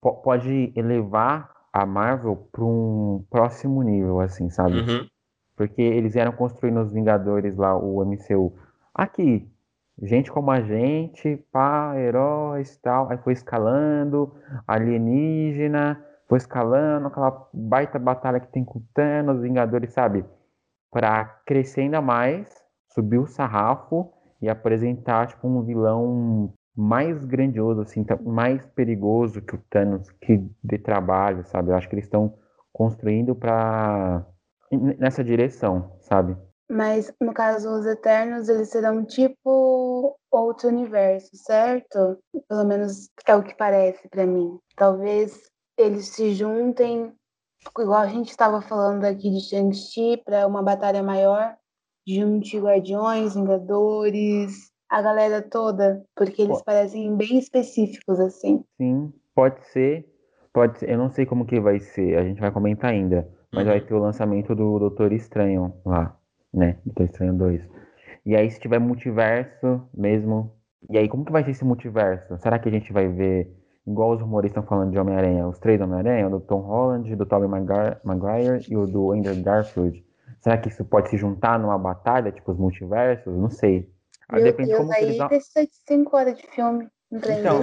[0.00, 4.80] po- Pode elevar a Marvel para um próximo nível, assim, sabe?
[4.80, 5.06] Uhum.
[5.56, 8.52] Porque eles vieram construindo os Vingadores lá, o MCU.
[8.92, 9.48] Aqui,
[10.02, 13.08] gente como a gente, pá, heróis e tal.
[13.10, 14.34] Aí foi escalando,
[14.66, 16.04] alienígena,
[16.36, 20.24] escalando, aquela baita batalha que tem com Thanos, Vingadores, sabe?
[20.90, 22.48] Pra crescer ainda mais,
[22.92, 24.12] subir o sarrafo
[24.42, 30.38] e apresentar, tipo, um vilão mais grandioso, assim, tá- mais perigoso que o Thanos, que
[30.62, 31.70] dê trabalho, sabe?
[31.70, 32.34] Eu acho que eles estão
[32.72, 34.24] construindo pra
[34.70, 36.36] n- nessa direção, sabe?
[36.70, 42.16] Mas no caso, os Eternos, eles serão tipo outro universo, certo?
[42.48, 44.56] Pelo menos é o que parece pra mim.
[44.76, 45.49] Talvez
[45.80, 47.12] eles se juntem,
[47.78, 51.56] igual a gente estava falando aqui de Shang-Chi, para uma batalha maior,
[52.06, 56.64] junte Guardiões, Vingadores, a galera toda, porque eles Pô.
[56.64, 58.64] parecem bem específicos assim.
[58.76, 60.06] Sim, pode ser,
[60.52, 60.90] pode ser.
[60.90, 63.28] Eu não sei como que vai ser, a gente vai comentar ainda.
[63.52, 63.72] Mas Uhum.
[63.72, 66.16] vai ter o lançamento do Doutor Estranho lá,
[66.54, 66.78] né?
[66.84, 67.60] Doutor Estranho 2.
[68.24, 70.52] E aí, se tiver multiverso mesmo.
[70.88, 72.38] E aí, como que vai ser esse multiverso?
[72.38, 73.52] Será que a gente vai ver,
[73.86, 77.26] igual os rumores estão falando de Homem-Aranha, os três Homem-Aranha, o do Tom Holland, do
[77.26, 80.04] Tobey Maguire, e o do Andrew Garfield?
[80.40, 83.36] Será que isso pode se juntar numa batalha, tipo os multiversos?
[83.36, 83.90] Não sei.
[84.28, 85.28] Ah, Meu Depende de Deus, como eles aí vão.
[85.28, 86.88] precisa de cinco horas de filme.
[87.12, 87.60] Então,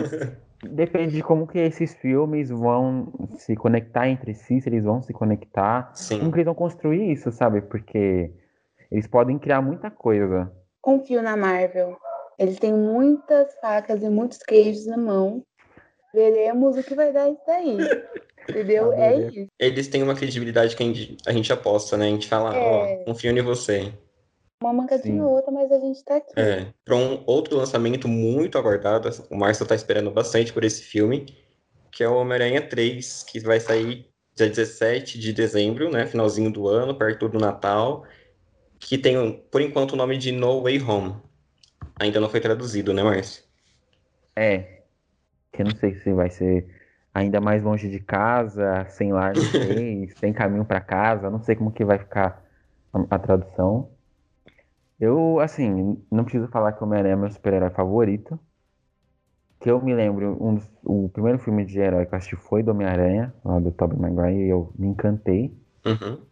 [0.63, 5.13] depende de como que esses filmes vão se conectar entre si, se eles vão se
[5.13, 5.91] conectar.
[5.95, 6.19] Sim.
[6.19, 7.62] Como que eles vão construir isso, sabe?
[7.62, 8.32] Porque
[8.91, 10.51] eles podem criar muita coisa.
[10.82, 11.97] Confio na Marvel.
[12.38, 15.43] Eles têm muitas facas e muitos queijos na mão.
[16.17, 17.77] Veremos o que vai dar isso daí.
[18.49, 18.91] Entendeu?
[18.93, 19.47] É isso.
[19.60, 22.08] Eles têm uma credibilidade que a gente, a gente aposta, né?
[22.08, 23.03] A gente fala, ó, É.
[23.03, 23.93] confio em você.
[24.60, 26.34] Uma mancadinha ou outra, mas a gente tá aqui.
[26.36, 26.65] É.
[26.84, 31.27] Para um outro lançamento muito aguardado, o Márcio tá esperando bastante por esse filme,
[31.91, 36.08] que é o Homem-Aranha 3, que vai sair dia 17 de dezembro, né?
[36.08, 38.06] Finalzinho do ano, perto do Natal.
[38.80, 41.15] Que tem, por enquanto, o nome de No Way Home.
[41.99, 43.43] Ainda não foi traduzido, né, Márcio?
[44.36, 44.77] É.
[45.58, 46.67] Que eu não sei se vai ser
[47.13, 51.56] ainda mais longe de casa, sem lar, não sei, sem caminho pra casa, não sei
[51.56, 52.43] como que vai ficar
[52.93, 53.91] a, a tradução.
[55.00, 58.39] Eu, assim, não preciso falar que o Homem-Aranha é meu super-herói favorito.
[59.60, 62.63] Que eu me lembro, um dos- o primeiro filme de herói que eu assisti foi
[62.63, 65.56] do Homem-Aranha, lá do Tobey Maguire, e eu me encantei.
[65.86, 66.28] Uhum.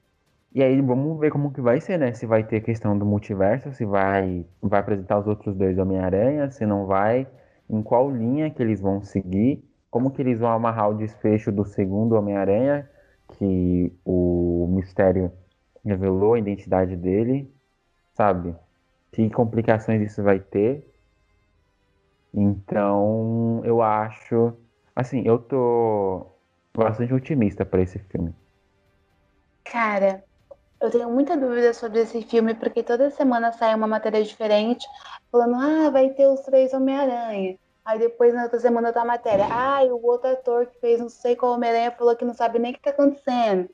[0.54, 2.14] E aí vamos ver como que vai ser, né?
[2.14, 6.66] Se vai ter questão do multiverso, se vai, vai apresentar os outros dois Homem-Aranha, se
[6.66, 7.28] não vai,
[7.70, 11.66] em qual linha que eles vão seguir, como que eles vão amarrar o desfecho do
[11.66, 12.90] segundo Homem-Aranha,
[13.38, 15.32] que o mistério
[15.84, 17.52] revelou a identidade dele,
[18.14, 18.56] sabe?
[19.12, 20.86] Que complicações isso vai ter.
[22.34, 24.54] Então, eu acho,
[24.96, 26.28] assim, eu tô
[26.76, 28.34] bastante otimista para esse filme.
[29.64, 30.24] Cara,
[30.80, 34.86] eu tenho muita dúvida sobre esse filme, porque toda semana sai uma matéria diferente,
[35.32, 37.58] falando, ah, vai ter os três Homem-Aranha.
[37.84, 41.00] Aí depois na outra semana tá a matéria, ah, e o outro ator que fez
[41.00, 43.70] não sei qual Homem-Aranha falou que não sabe nem o que tá acontecendo.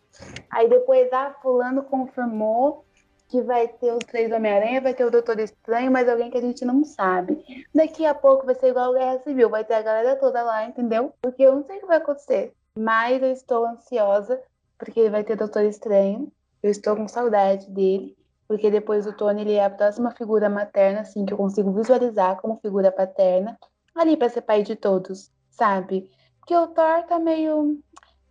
[0.49, 2.83] Aí depois, ah, fulano confirmou
[3.29, 6.41] que vai ter os três Homem-Aranha, vai ter o Doutor Estranho, mas alguém que a
[6.41, 7.65] gente não sabe.
[7.73, 10.65] Daqui a pouco vai ser igual a Guerra Civil, vai ter a galera toda lá,
[10.65, 11.13] entendeu?
[11.21, 12.53] Porque eu não sei o que vai acontecer.
[12.77, 14.41] Mas eu estou ansiosa,
[14.77, 16.29] porque vai ter Doutor Estranho.
[16.61, 18.15] Eu estou com saudade dele,
[18.47, 22.39] porque depois do Tony ele é a próxima figura materna, assim, que eu consigo visualizar
[22.39, 23.57] como figura paterna,
[23.95, 26.09] ali para ser pai de todos, sabe?
[26.39, 27.79] Porque o Thor tá meio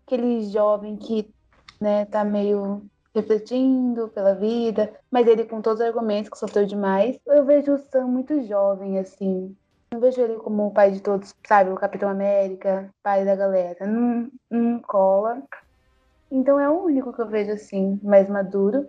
[0.07, 1.33] aquele jovem que,
[1.81, 2.83] né, tá meio
[3.15, 7.19] refletindo pela vida, mas ele com todos os argumentos que sofreu demais.
[7.27, 9.57] Eu vejo o Sam muito jovem, assim.
[9.93, 11.71] Não vejo ele como o pai de todos, sabe?
[11.71, 13.87] O Capitão América, pai da galera.
[13.87, 15.43] Não, não cola.
[16.31, 18.87] Então é o único que eu vejo assim, mais maduro.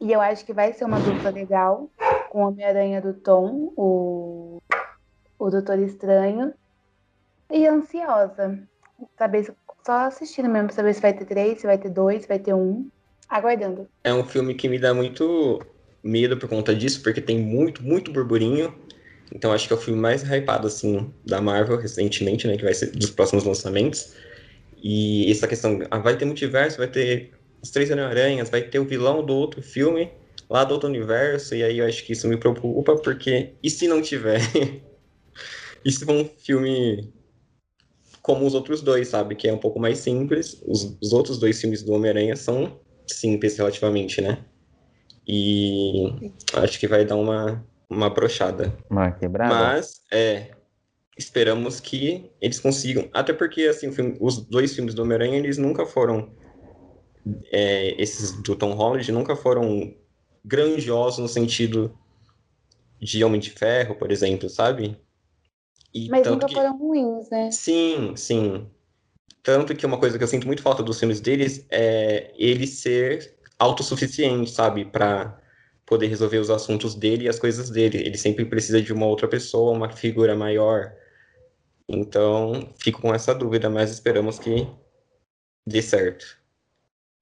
[0.00, 1.88] E eu acho que vai ser uma dupla legal
[2.30, 4.60] com Homem-Aranha do Tom, o,
[5.38, 6.52] o Doutor Estranho.
[7.50, 8.58] E ansiosa.
[9.18, 9.54] Saber
[9.84, 12.54] só assistindo mesmo saber se vai ter três, se vai ter dois, se vai ter
[12.54, 12.88] um.
[13.28, 13.88] Aguardando.
[14.04, 15.60] É um filme que me dá muito
[16.02, 18.74] medo por conta disso, porque tem muito, muito burburinho.
[19.34, 22.56] Então acho que é o filme mais hypado, assim, da Marvel recentemente, né?
[22.56, 24.14] Que vai ser dos próximos lançamentos.
[24.82, 28.84] E essa questão, ah, vai ter multiverso, vai ter os três Homem-Aranhas, vai ter o
[28.84, 30.10] vilão do outro filme,
[30.50, 33.86] lá do outro universo, e aí eu acho que isso me preocupa, porque e se
[33.86, 34.40] não tiver?
[35.84, 37.12] e se for um filme
[38.20, 39.34] como os outros dois, sabe?
[39.34, 40.62] Que é um pouco mais simples.
[40.66, 44.38] Os, os outros dois filmes do Homem-Aranha são simples relativamente, né?
[45.26, 48.76] E acho que vai dar uma, uma brochada.
[48.90, 49.54] Uma quebrada.
[49.54, 50.50] Mas, é,
[51.16, 53.08] esperamos que eles consigam.
[53.12, 56.32] Até porque, assim, filme- os dois filmes do Homem-Aranha, eles nunca foram.
[57.52, 59.94] é, esses do Tom Holland nunca foram
[60.44, 61.96] grandiosos no sentido
[63.00, 64.96] de Homem de Ferro, por exemplo, sabe?
[65.94, 67.48] E Mas nunca que- foram ruins, né?
[67.52, 68.66] Sim, sim.
[69.40, 73.36] Tanto que uma coisa que eu sinto muito falta dos filmes deles é ele ser
[73.56, 74.84] autossuficiente, sabe?
[74.84, 75.38] Pra
[75.86, 77.98] poder resolver os assuntos dele e as coisas dele.
[77.98, 80.92] Ele sempre precisa de uma outra pessoa, uma figura maior.
[81.88, 84.66] Então, fico com essa dúvida, mas esperamos que
[85.66, 86.24] dê certo.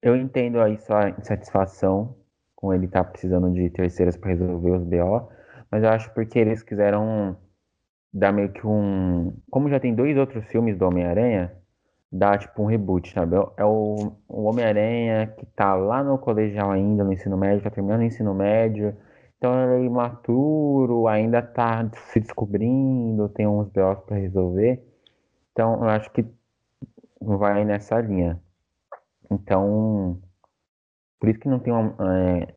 [0.01, 2.15] Eu entendo aí sua insatisfação
[2.55, 5.29] com ele estar precisando de terceiras para resolver os BO,
[5.69, 7.37] mas eu acho porque eles quiseram
[8.13, 9.33] dar meio que um.
[9.49, 11.51] Como já tem dois outros filmes do Homem-Aranha,
[12.11, 13.35] dar tipo um reboot, sabe?
[13.57, 18.01] É o, o Homem-Aranha que tá lá no colegial ainda, no ensino médio, tá terminando
[18.01, 18.95] o ensino médio,
[19.41, 24.79] então ele é imaturo, ainda tá se descobrindo, tem uns BOs para resolver.
[25.51, 26.23] Então eu acho que
[27.19, 28.39] vai nessa linha.
[29.31, 30.21] Então,
[31.19, 32.53] por isso que não tem uma, é,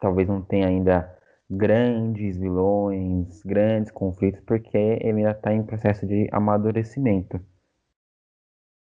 [0.00, 1.18] talvez não tenha ainda
[1.50, 7.40] grandes vilões, grandes conflitos, porque ele ainda está em processo de amadurecimento.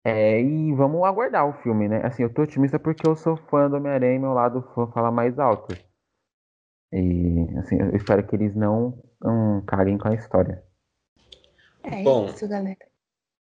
[0.04, 2.02] É, e vamos aguardar o filme, né?
[2.04, 5.12] Assim, eu tô otimista porque eu sou fã do Homem-Aranha e meu lado fã fala
[5.12, 5.89] mais alto.
[6.92, 10.64] E, assim, eu espero que eles não, não caguem com a história.
[11.84, 12.30] É Bom.
[12.30, 12.78] isso, galera.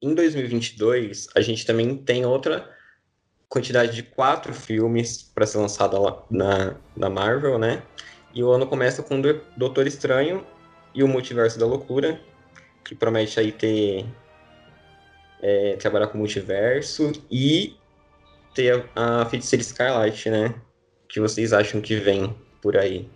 [0.01, 2.69] em 2022, a gente também tem outra
[3.47, 7.81] quantidade de quatro filmes para ser lançada lá na, na Marvel, né?
[8.33, 9.19] E o ano começa com
[9.57, 10.45] Doutor Estranho
[10.93, 12.21] e o Multiverso da Loucura,
[12.85, 14.05] que promete aí ter
[15.41, 17.75] é, trabalhar com o multiverso e
[18.53, 20.53] ter a, a Feiticeira Escarlate, né?
[21.09, 23.09] que vocês acham que vem por aí?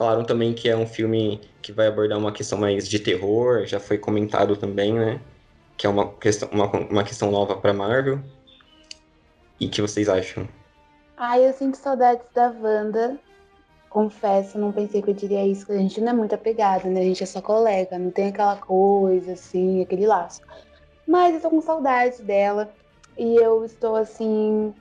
[0.00, 3.78] Falaram também que é um filme que vai abordar uma questão mais de terror, já
[3.78, 5.20] foi comentado também, né?
[5.76, 8.18] Que é uma questão, uma, uma questão nova para Marvel.
[9.60, 10.48] E que vocês acham?
[11.18, 13.20] Ah, eu sinto saudades da Wanda.
[13.90, 17.00] Confesso, não pensei que eu diria isso, porque a gente não é muito apegada, né?
[17.00, 20.40] A gente é só colega, não tem aquela coisa assim, aquele laço.
[21.06, 22.72] Mas eu tô com saudade dela.
[23.18, 24.72] E eu estou assim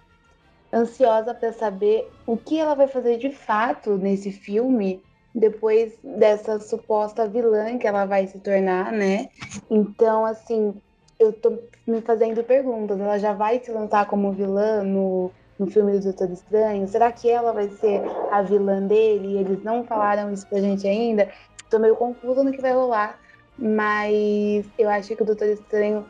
[0.72, 7.28] ansiosa para saber o que ela vai fazer de fato nesse filme depois dessa suposta
[7.28, 9.30] vilã que ela vai se tornar, né?
[9.70, 10.74] Então, assim,
[11.20, 13.00] eu tô me fazendo perguntas.
[13.00, 16.88] Ela já vai se lançar como vilã no, no filme do Doutor Estranho?
[16.88, 19.38] Será que ela vai ser a vilã dele?
[19.38, 21.30] Eles não falaram isso pra gente ainda.
[21.70, 23.20] Tô meio confusa no que vai rolar,
[23.58, 26.06] mas eu acho que o Doutor Estranho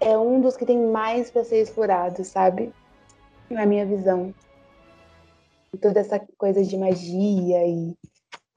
[0.00, 2.72] é um dos que tem mais para ser explorado, sabe?
[3.50, 4.34] na minha visão.
[5.80, 7.94] Toda essa coisa de magia e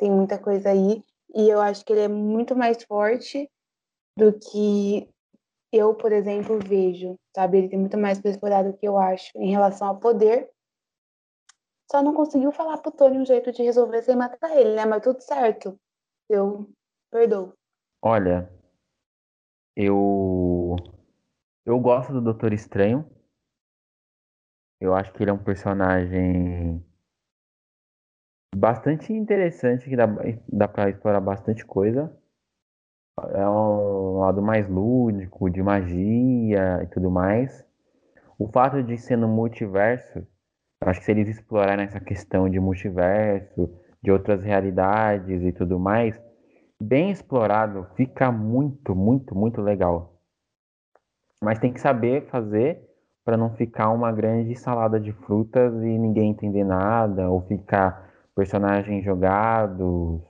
[0.02, 1.04] tem muita coisa aí.
[1.36, 3.48] E eu acho que ele é muito mais forte
[4.18, 5.08] do que
[5.72, 7.60] eu, por exemplo, vejo, sabe?
[7.60, 10.50] Ele tem muito mais para explorar do que eu acho em relação ao poder.
[11.90, 14.86] Só não conseguiu falar pro Tony um jeito de resolver sem matar ele, né?
[14.86, 15.80] Mas tudo certo.
[16.28, 16.68] Eu
[17.12, 17.54] perdoo.
[18.02, 18.52] Olha,
[19.76, 20.76] eu
[21.64, 23.08] eu gosto do Doutor Estranho.
[24.80, 26.84] Eu acho que ele é um personagem
[28.56, 30.08] bastante interessante, que dá,
[30.48, 32.16] dá pra explorar bastante coisa.
[33.34, 37.66] É um lado mais lúdico, de magia e tudo mais.
[38.40, 40.26] O fato de ser no multiverso,
[40.82, 43.70] acho que se eles explorarem essa questão de multiverso,
[44.02, 46.20] de outras realidades e tudo mais,
[46.82, 50.20] bem explorado, fica muito, muito, muito legal.
[51.44, 52.82] Mas tem que saber fazer
[53.24, 59.04] para não ficar uma grande salada de frutas e ninguém entender nada, ou ficar personagens
[59.04, 60.22] jogados.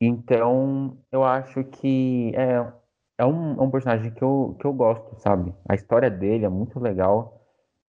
[0.00, 2.72] Então, eu acho que é,
[3.18, 5.54] é, um, é um personagem que eu, que eu gosto, sabe?
[5.68, 7.44] A história dele é muito legal.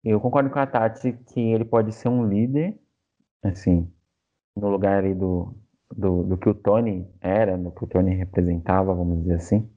[0.04, 2.80] Eu concordo com a Tati que ele pode ser um líder,
[3.44, 3.92] assim,
[4.56, 5.56] no lugar ali do,
[5.96, 9.72] do, do que o Tony era, do que o Tony representava, vamos dizer assim.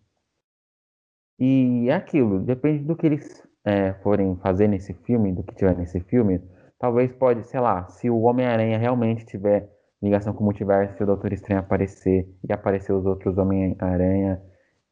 [1.39, 5.77] E é aquilo, depende do que eles é, forem fazer nesse filme, do que tiver
[5.77, 6.41] nesse filme,
[6.85, 9.71] talvez pode, sei lá, se o Homem-Aranha realmente tiver
[10.03, 14.39] ligação com o multiverso, se o Doutor Estranho aparecer e aparecer os outros Homem-Aranha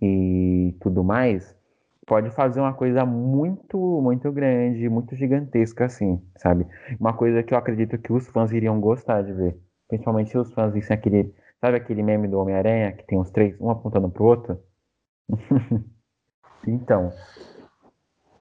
[0.01, 1.55] e tudo mais,
[2.07, 6.67] pode fazer uma coisa muito, muito grande, muito gigantesca assim, sabe?
[6.99, 9.61] Uma coisa que eu acredito que os fãs iriam gostar de ver.
[9.87, 13.61] Principalmente se os fãs vissem aquele, sabe aquele meme do Homem-Aranha que tem os três,
[13.61, 14.59] um apontando pro outro?
[16.67, 17.13] então,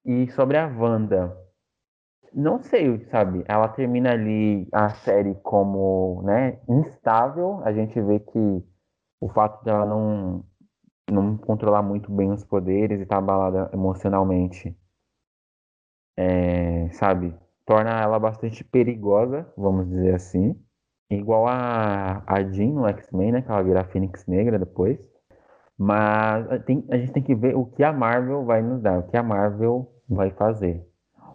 [0.05, 1.35] e sobre a Wanda,
[2.33, 3.43] não sei, sabe?
[3.47, 7.61] Ela termina ali a série como, né, instável.
[7.63, 8.63] A gente vê que
[9.19, 10.45] o fato dela não
[11.11, 14.75] não controlar muito bem os poderes e estar tá abalada emocionalmente,
[16.17, 17.35] é, sabe?
[17.65, 20.55] Torna ela bastante perigosa, vamos dizer assim.
[21.09, 23.41] Igual a, a Jean no X-Men, né?
[23.41, 24.99] Que ela vira a Fênix Negra depois.
[25.77, 29.07] Mas tem, a gente tem que ver o que a Marvel vai nos dar, o
[29.09, 30.85] que a Marvel vai fazer.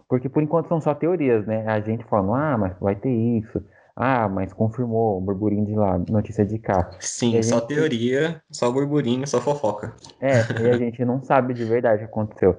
[0.07, 1.65] Porque por enquanto são só teorias, né?
[1.67, 3.61] A gente falando, ah, mas vai ter isso.
[3.95, 6.91] Ah, mas confirmou, burburinho de lá, notícia de cá.
[6.99, 7.67] Sim, só gente...
[7.67, 9.95] teoria, só burburinho, só fofoca.
[10.21, 12.55] É, e a gente não sabe de verdade o que aconteceu.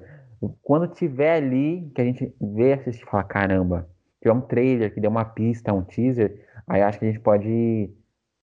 [0.61, 3.89] Quando tiver ali, que a gente vê, assistir e fala, caramba,
[4.21, 7.89] tiver um trailer que deu uma pista, um teaser, aí acho que a gente pode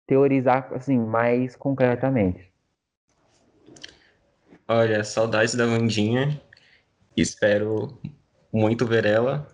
[0.06, 2.52] teorizar, assim, mais concretamente.
[4.68, 6.40] Olha, saudades da Vandinha.
[7.16, 7.98] Espero
[8.55, 9.46] muito ver ela,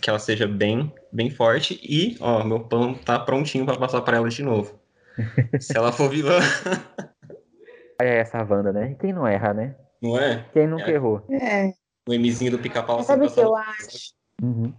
[0.00, 1.78] que ela seja bem, bem forte.
[1.82, 4.80] E, ó, meu pão tá prontinho para passar para ela de novo.
[5.60, 6.38] Se ela for vilã.
[8.00, 8.96] É essa Wanda, né?
[8.98, 9.76] Quem não erra, né?
[10.00, 10.48] Não é?
[10.54, 10.94] Quem nunca é.
[10.94, 11.22] errou?
[11.30, 11.74] É.
[12.08, 13.02] O Mzinho do pica-pau.
[13.02, 14.14] Sabe o que eu acho?
[14.42, 14.72] Uhum.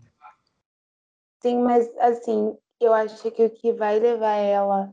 [1.43, 4.89] Sim, mas assim, eu acho que o que vai levar ela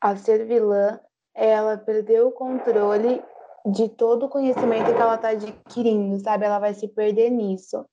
[0.00, 0.98] a ser vilã
[1.34, 3.22] é ela perder o controle
[3.66, 6.46] de todo o conhecimento que ela está adquirindo, sabe?
[6.46, 7.84] Ela vai se perder nisso.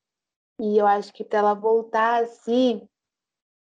[0.60, 2.88] E eu acho que para ela voltar assim,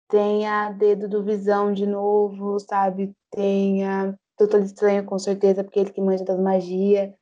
[0.09, 3.13] tenha dedo do Visão de novo, sabe?
[3.31, 7.13] Tenha Doutor Estranho, com certeza, porque ele que manja das magias.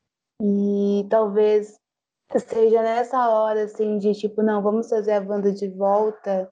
[0.43, 1.79] E talvez
[2.37, 6.49] seja nessa hora, assim, de tipo, não, vamos fazer a Wanda de volta,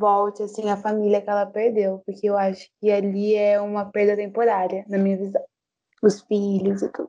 [0.00, 4.14] volte, assim, a família que ela perdeu, porque eu acho que ali é uma perda
[4.14, 5.42] temporária, na minha visão.
[6.02, 7.08] Os filhos e tudo.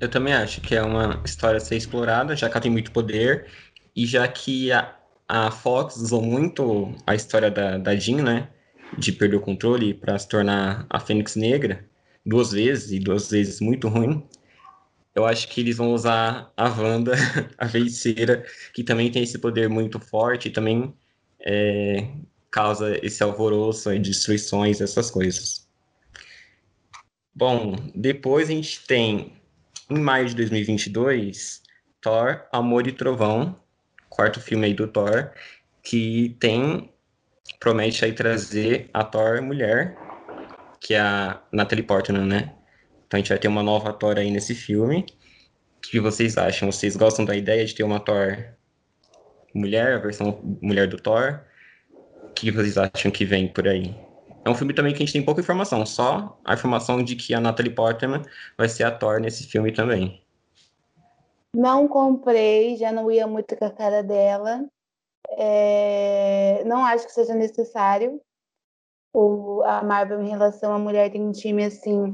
[0.00, 2.90] Eu também acho que é uma história a ser explorada, já que ela tem muito
[2.90, 3.46] poder,
[3.94, 4.94] e já que a,
[5.28, 8.48] a Fox usou muito a história da, da Jean, né?
[8.98, 11.84] De perder o controle para se tornar a Fênix Negra,
[12.24, 14.26] duas vezes, e duas vezes muito ruim.
[15.14, 17.14] Eu acho que eles vão usar a Wanda,
[17.56, 20.92] a feiticeira, que também tem esse poder muito forte e também
[21.40, 22.08] é,
[22.50, 25.68] causa esse alvoroço e destruições, essas coisas.
[27.34, 29.32] Bom, depois a gente tem,
[29.90, 31.62] em maio de 2022,
[32.00, 33.58] Thor, Amor e Trovão,
[34.14, 35.30] quarto filme aí do Thor,
[35.82, 36.90] que tem,
[37.60, 39.96] promete aí trazer a Thor mulher,
[40.80, 42.54] que é a Natalie Portman, né?
[43.06, 45.04] Então a gente vai ter uma nova Thor aí nesse filme.
[45.78, 46.70] O que vocês acham?
[46.70, 48.54] Vocês gostam da ideia de ter uma Thor
[49.54, 51.40] mulher, a versão mulher do Thor?
[52.22, 53.94] O que vocês acham que vem por aí?
[54.44, 57.32] É um filme também que a gente tem pouca informação, só a informação de que
[57.34, 58.22] a Natalie Portman
[58.58, 60.23] vai ser a Thor nesse filme também.
[61.54, 64.68] Não comprei, já não ia muito com a cara dela.
[65.30, 66.64] É...
[66.64, 68.20] Não acho que seja necessário.
[69.12, 72.12] O, a Marvel em relação à mulher tem um time assim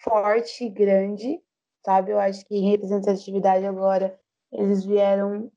[0.00, 1.40] forte e grande,
[1.84, 2.12] sabe?
[2.12, 4.16] Eu acho que em representatividade agora
[4.52, 5.50] eles vieram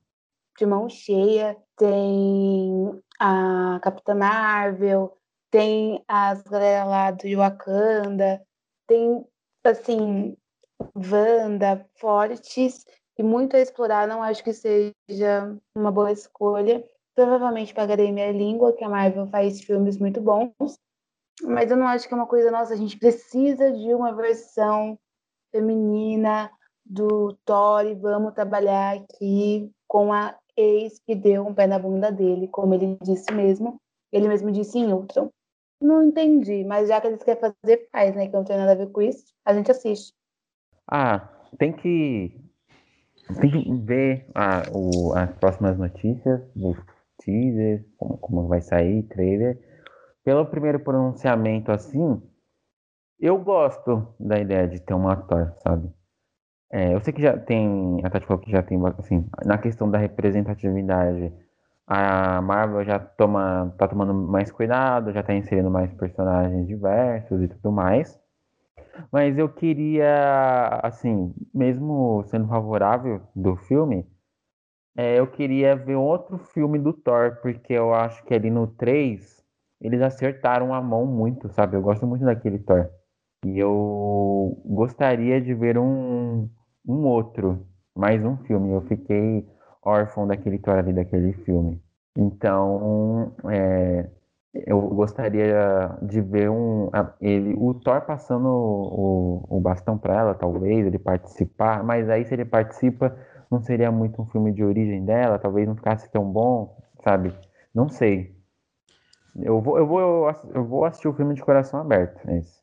[0.57, 1.55] de mão cheia.
[1.77, 5.15] Tem a Capitã Marvel,
[5.51, 8.41] tem as galera lá do Wakanda,
[8.88, 9.23] tem,
[9.63, 10.36] assim,
[10.95, 12.86] Wanda, fortes
[13.17, 14.07] e muito a explorar.
[14.07, 16.84] Não acho que seja uma boa escolha.
[17.15, 20.77] Provavelmente pagarei minha língua, que a Marvel faz filmes muito bons,
[21.43, 22.73] mas eu não acho que é uma coisa nossa.
[22.73, 24.97] A gente precisa de uma versão
[25.51, 26.49] feminina
[26.86, 32.11] do Thor e vamos trabalhar aqui com a ex que deu um pé na bunda
[32.11, 33.75] dele, como ele disse mesmo.
[34.11, 35.29] Ele mesmo disse em Ultron.
[35.82, 38.27] Não entendi, mas já que eles querem fazer, faz, né?
[38.27, 40.13] Que não tem nada a ver com isso, a gente assiste.
[40.91, 42.37] Ah, tem que,
[43.39, 46.77] tem que ver ah, o, as próximas notícias, os
[47.23, 49.57] teasers, como, como vai sair, trailer
[50.23, 52.21] pelo primeiro pronunciamento assim,
[53.19, 55.89] eu gosto da ideia de ter um ator, sabe?
[56.71, 59.89] É, eu sei que já tem, a Tati falou que já tem, assim, na questão
[59.89, 61.33] da representatividade,
[61.87, 67.47] a Marvel já toma, tá tomando mais cuidado, já tá inserindo mais personagens diversos e
[67.49, 68.20] tudo mais.
[69.11, 74.05] Mas eu queria, assim, mesmo sendo favorável do filme,
[74.95, 79.41] é, eu queria ver outro filme do Thor, porque eu acho que ali no 3
[79.79, 81.75] eles acertaram a mão muito, sabe?
[81.75, 82.89] Eu gosto muito daquele Thor.
[83.45, 86.49] E eu gostaria de ver um,
[86.87, 88.71] um outro, mais um filme.
[88.71, 89.47] Eu fiquei
[89.83, 91.81] órfão daquele Thor ali, daquele filme.
[92.15, 94.09] Então, é,
[94.53, 96.89] eu gostaria de ver um,
[97.21, 101.83] ele, o Thor passando o, o bastão para ela, talvez, ele participar.
[101.83, 103.15] Mas aí, se ele participa,
[103.49, 107.33] não seria muito um filme de origem dela, talvez não ficasse tão bom, sabe?
[107.73, 108.35] Não sei.
[109.35, 112.19] Eu vou, eu vou, eu vou assistir o filme de coração aberto.
[112.29, 112.61] É isso.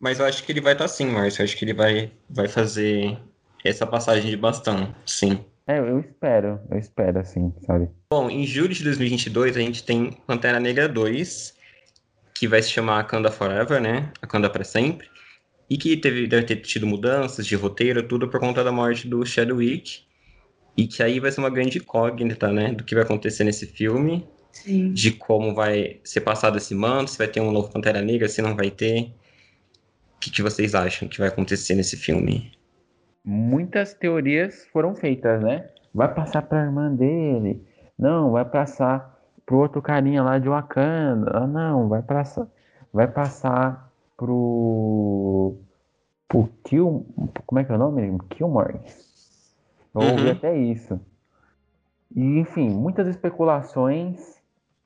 [0.00, 1.42] Mas eu acho que ele vai estar tá sim, Márcio.
[1.42, 3.20] Eu acho que ele vai, vai fazer
[3.64, 5.44] essa passagem de bastão, sim.
[5.68, 7.90] É, eu espero, eu espero, assim, sabe?
[8.10, 11.54] Bom, em julho de 2022 a gente tem Pantera Negra 2,
[12.34, 14.10] que vai se chamar Akanda Forever, né?
[14.22, 15.06] Akanda para sempre.
[15.68, 19.26] E que teve, deve ter tido mudanças de roteiro, tudo por conta da morte do
[19.26, 20.04] Chadwick.
[20.74, 22.72] E que aí vai ser uma grande incógnita, né?
[22.72, 24.26] Do que vai acontecer nesse filme.
[24.50, 24.92] Sim.
[24.92, 28.40] de como vai ser passado esse manto, se vai ter um novo Pantera Negra, se
[28.40, 29.12] não vai ter.
[30.16, 32.50] O que, que vocês acham que vai acontecer nesse filme?
[33.30, 35.68] Muitas teorias foram feitas, né?
[35.94, 37.62] Vai passar para a irmã dele.
[37.98, 41.30] Não, vai passar pro outro carinha lá de Wakanda.
[41.34, 42.46] Ah, não, vai passar,
[42.92, 45.56] vai passar pro
[46.26, 47.06] pro Kill,
[47.46, 48.18] como é que é o nome?
[48.30, 48.80] Killmore.
[49.94, 50.32] Eu ouvi uhum.
[50.32, 51.00] até isso.
[52.14, 54.38] E, enfim, muitas especulações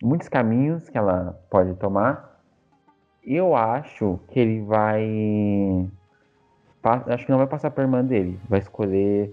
[0.02, 2.40] muitos caminhos que ela pode tomar.
[3.24, 5.88] Eu acho que ele vai.
[6.82, 8.38] Acho que não vai passar por irmã dele.
[8.48, 9.32] Vai escolher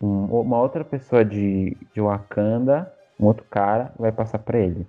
[0.00, 4.86] um, uma outra pessoa de, de Wakanda, um outro cara, vai passar para ele.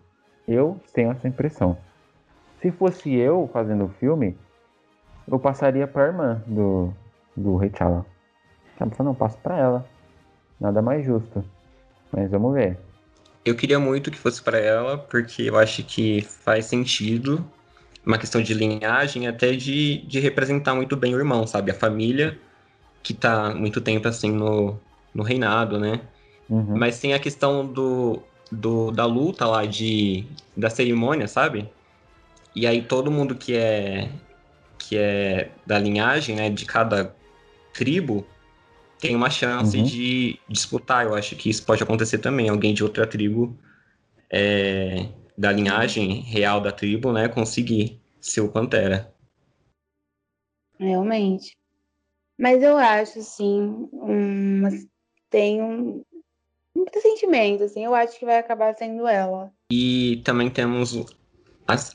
[0.47, 1.77] Eu tenho essa impressão.
[2.61, 4.37] Se fosse eu fazendo o filme,
[5.27, 6.93] eu passaria pra irmã do,
[7.35, 8.05] do T'Challa.
[8.77, 9.85] Sabe, não, passo pra ela.
[10.59, 11.43] Nada mais justo.
[12.11, 12.77] Mas vamos ver.
[13.45, 17.45] Eu queria muito que fosse para ela, porque eu acho que faz sentido
[18.09, 21.69] uma questão de linhagem, até de, de representar muito bem o irmão, sabe?
[21.69, 22.39] A família
[23.03, 24.79] que tá muito tempo assim no,
[25.13, 26.01] no reinado, né?
[26.49, 26.75] Uhum.
[26.75, 28.19] Mas tem a questão do,
[28.51, 30.25] do, da luta lá, de,
[30.57, 31.69] da cerimônia, sabe?
[32.55, 34.09] E aí todo mundo que é
[34.79, 37.13] que é da linhagem, né, de cada
[37.73, 38.25] tribo,
[38.97, 39.83] tem uma chance uhum.
[39.83, 41.05] de disputar.
[41.05, 42.49] Eu acho que isso pode acontecer também.
[42.49, 43.55] Alguém de outra tribo,
[44.31, 45.05] é,
[45.37, 49.13] da linhagem real da tribo, né, conseguir ser o Pantera.
[50.79, 51.57] Realmente.
[52.37, 54.61] Mas eu acho, assim, um,
[55.29, 56.03] tem um,
[56.73, 59.51] um pressentimento, assim, eu acho que vai acabar sendo ela.
[59.71, 61.05] E também temos.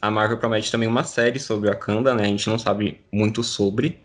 [0.00, 2.24] A, Marvel promete também uma série sobre a Kanda, né?
[2.24, 3.98] A gente não sabe muito sobre.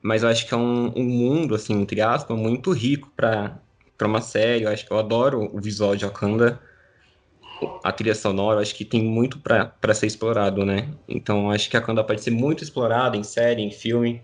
[0.00, 3.60] Mas eu acho que é um, um mundo, assim, entre aspas, muito rico para
[4.02, 4.64] uma série.
[4.64, 6.60] Eu acho que eu adoro o visual de Wakanda.
[7.82, 10.88] A trilha sonora, acho que tem muito para ser explorado, né?
[11.08, 14.22] Então, acho que a Wakanda pode ser muito explorada em série, em filme.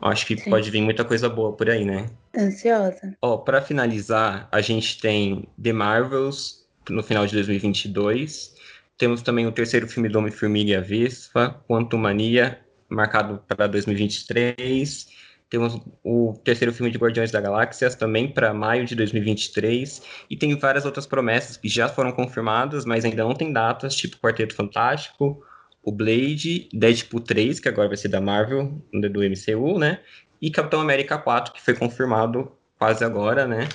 [0.00, 0.50] Acho que Sim.
[0.50, 2.06] pode vir muita coisa boa por aí, né?
[2.36, 3.16] Ansiosa.
[3.20, 8.54] Ó, para finalizar, a gente tem The Marvels no final de 2022.
[8.96, 15.08] Temos também o terceiro filme do Homem-Formiga e a Vespa, Quantum Mania, marcado para 2023.
[15.50, 20.02] Temos o terceiro filme de Guardiões da Galáxia também para maio de 2023.
[20.28, 24.18] E tem várias outras promessas que já foram confirmadas, mas ainda não tem datas, tipo
[24.18, 25.42] Quarteto Fantástico,
[25.82, 30.00] o Blade, Deadpool 3, que agora vai ser da Marvel, do MCU, né?
[30.40, 33.68] E Capitão América 4, que foi confirmado quase agora, né?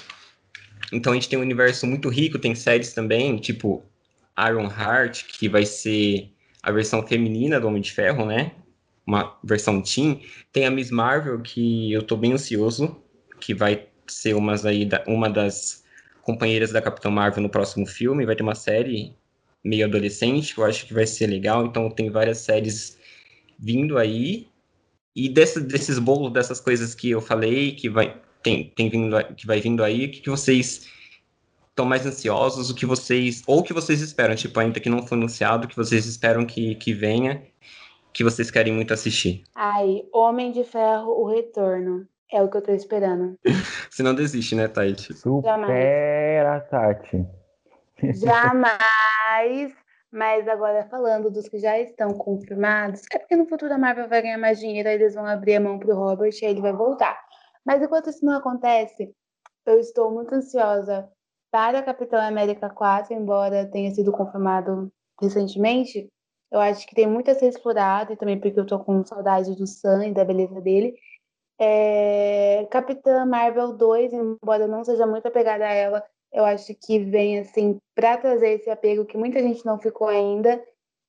[0.92, 3.84] Então a gente tem um universo muito rico, tem séries também, tipo
[4.48, 8.52] Iron Heart, que vai ser a versão feminina do Homem de Ferro, né?
[9.06, 10.22] Uma versão teen.
[10.52, 12.96] Tem a Miss Marvel, que eu tô bem ansioso,
[13.40, 15.84] que vai ser uma, aí, uma das
[16.22, 18.26] companheiras da Capitã Marvel no próximo filme.
[18.26, 19.16] Vai ter uma série
[19.64, 21.66] meio adolescente, que eu acho que vai ser legal.
[21.66, 22.98] Então tem várias séries
[23.60, 24.48] vindo aí.
[25.16, 29.46] E desse, desses bolos, dessas coisas que eu falei, que vai, tem, tem vindo, que
[29.46, 30.88] vai vindo aí, o que, que vocês
[31.70, 35.06] estão mais ansiosos, o que vocês, ou o que vocês esperam, tipo, ainda que não
[35.06, 37.44] foi anunciado, o que vocês esperam que, que venha,
[38.14, 39.44] que vocês querem muito assistir?
[39.56, 42.08] Ai, Homem de Ferro, o Retorno.
[42.32, 43.38] É o que eu tô esperando.
[43.92, 45.14] Você não desiste, né, Tati?
[45.14, 47.26] Supera, Tati.
[48.14, 49.74] Jamais.
[50.12, 54.22] Mas agora, falando dos que já estão confirmados, é porque no futuro a Marvel vai
[54.22, 56.74] ganhar mais dinheiro, aí eles vão abrir a mão pro Robert e aí ele vai
[56.74, 57.20] voltar.
[57.66, 59.12] Mas enquanto isso não acontece,
[59.66, 61.10] eu estou muito ansiosa
[61.52, 66.10] para Capitão América 4, embora tenha sido confirmado recentemente,
[66.54, 69.56] eu acho que tem muito a ser explorado, e também porque eu tô com saudade
[69.56, 70.94] do Sam e da beleza dele.
[71.60, 72.68] É...
[72.70, 77.40] Capitã Marvel 2, embora eu não seja muito apegada a ela, eu acho que vem
[77.40, 80.64] assim para trazer esse apego que muita gente não ficou ainda.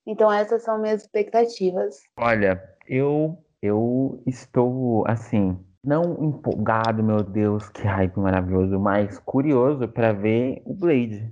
[0.06, 2.00] Então essas são minhas expectativas.
[2.18, 10.12] Olha, eu eu estou assim, não empolgado, meu Deus, que hype maravilhoso, mas curioso para
[10.12, 11.30] ver o Blade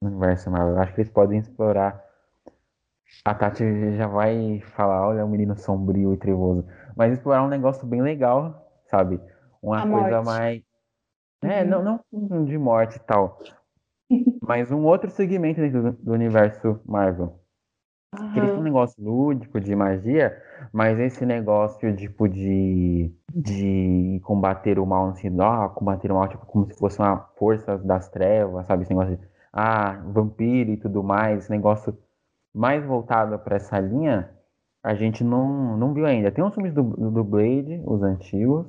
[0.00, 0.74] no universo Marvel.
[0.74, 2.11] Eu acho que eles podem explorar
[3.24, 6.66] a Tati já vai falar, olha, o menino sombrio e trevoso.
[6.96, 9.20] Mas explorar um negócio bem legal, sabe?
[9.62, 10.26] Uma a coisa morte.
[10.26, 10.62] mais.
[11.42, 11.82] É, uhum.
[11.82, 13.38] não, não de morte e tal.
[14.42, 17.38] mas um outro segmento dentro do, universo Marvel.
[18.18, 18.58] Uhum.
[18.58, 20.36] Um negócio lúdico de magia,
[20.70, 26.44] mas esse negócio tipo de, de combater o mal, assim, ó, combater o mal, tipo,
[26.44, 28.82] como se fosse uma força das trevas, sabe?
[28.82, 31.96] Esse negócio de ah, vampiro e tudo mais, esse negócio
[32.54, 34.30] mais voltada para essa linha,
[34.82, 36.30] a gente não, não viu ainda.
[36.30, 38.66] Tem uns filmes do, do Blade, os antigos,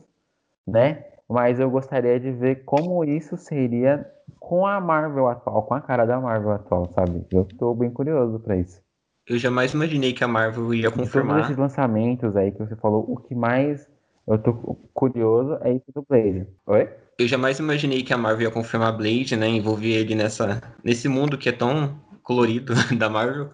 [0.65, 1.05] né?
[1.27, 4.05] Mas eu gostaria de ver como isso seria
[4.39, 7.25] com a Marvel atual, com a cara da Marvel atual, sabe?
[7.31, 8.81] Eu estou bem curioso para isso.
[9.27, 11.35] Eu jamais imaginei que a Marvel ia confirmar.
[11.35, 13.87] Todos esses lançamentos aí que você falou, o que mais
[14.27, 14.53] eu tô
[14.93, 16.47] curioso é isso do Blade.
[16.67, 16.89] Oi?
[17.17, 19.47] Eu jamais imaginei que a Marvel ia confirmar Blade, né?
[19.47, 23.51] Envolver ele nessa, nesse mundo que é tão colorido da Marvel.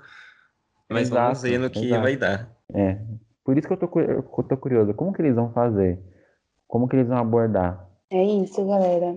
[0.89, 2.01] Mas exato, vamos ver no que exato.
[2.01, 2.49] vai dar.
[2.73, 2.97] É.
[3.43, 4.93] Por isso que eu tô, eu tô curioso.
[4.93, 5.99] Como que eles vão fazer?
[6.67, 7.89] Como que eles vão abordar?
[8.11, 9.15] É isso, galera.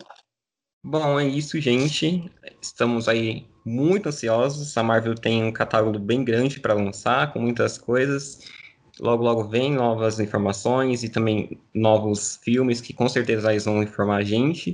[0.85, 2.31] Bom, é isso, gente.
[2.61, 4.77] Estamos aí muito ansiosos.
[4.77, 8.41] A Marvel tem um catálogo bem grande para lançar, com muitas coisas.
[9.01, 14.17] Logo, logo vem novas informações e também novos filmes que com certeza eles vão informar
[14.17, 14.73] a gente.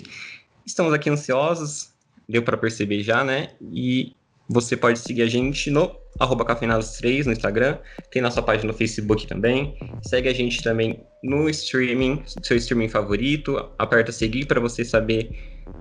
[0.67, 1.93] Estamos aqui ansiosos,
[2.29, 3.51] deu para perceber já, né?
[3.61, 4.15] E
[4.49, 5.89] você pode seguir a gente no
[6.19, 7.79] arroba cafeinados3 no Instagram,
[8.11, 9.77] tem nossa página no Facebook também.
[10.03, 13.71] Segue a gente também no streaming, seu streaming favorito.
[13.79, 15.31] Aperta seguir para você saber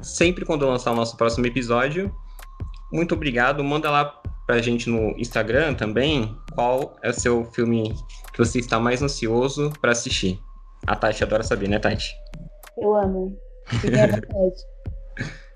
[0.02, 2.14] sempre quando lançar o nosso próximo episódio.
[2.92, 3.64] Muito obrigado.
[3.64, 4.06] Manda lá
[4.46, 7.94] pra gente no Instagram também qual é o seu filme
[8.32, 10.40] que você está mais ansioso para assistir.
[10.86, 12.14] A Tati adora saber, né, Tati?
[12.78, 13.38] Eu amo.
[13.68, 14.56] À vontade.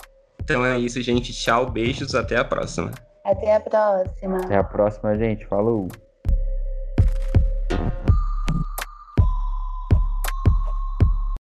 [0.43, 1.32] Então é isso, gente.
[1.32, 2.91] Tchau, beijos, até a próxima.
[3.24, 4.38] Até a próxima.
[4.38, 5.45] Até a próxima, gente.
[5.45, 5.88] Falou.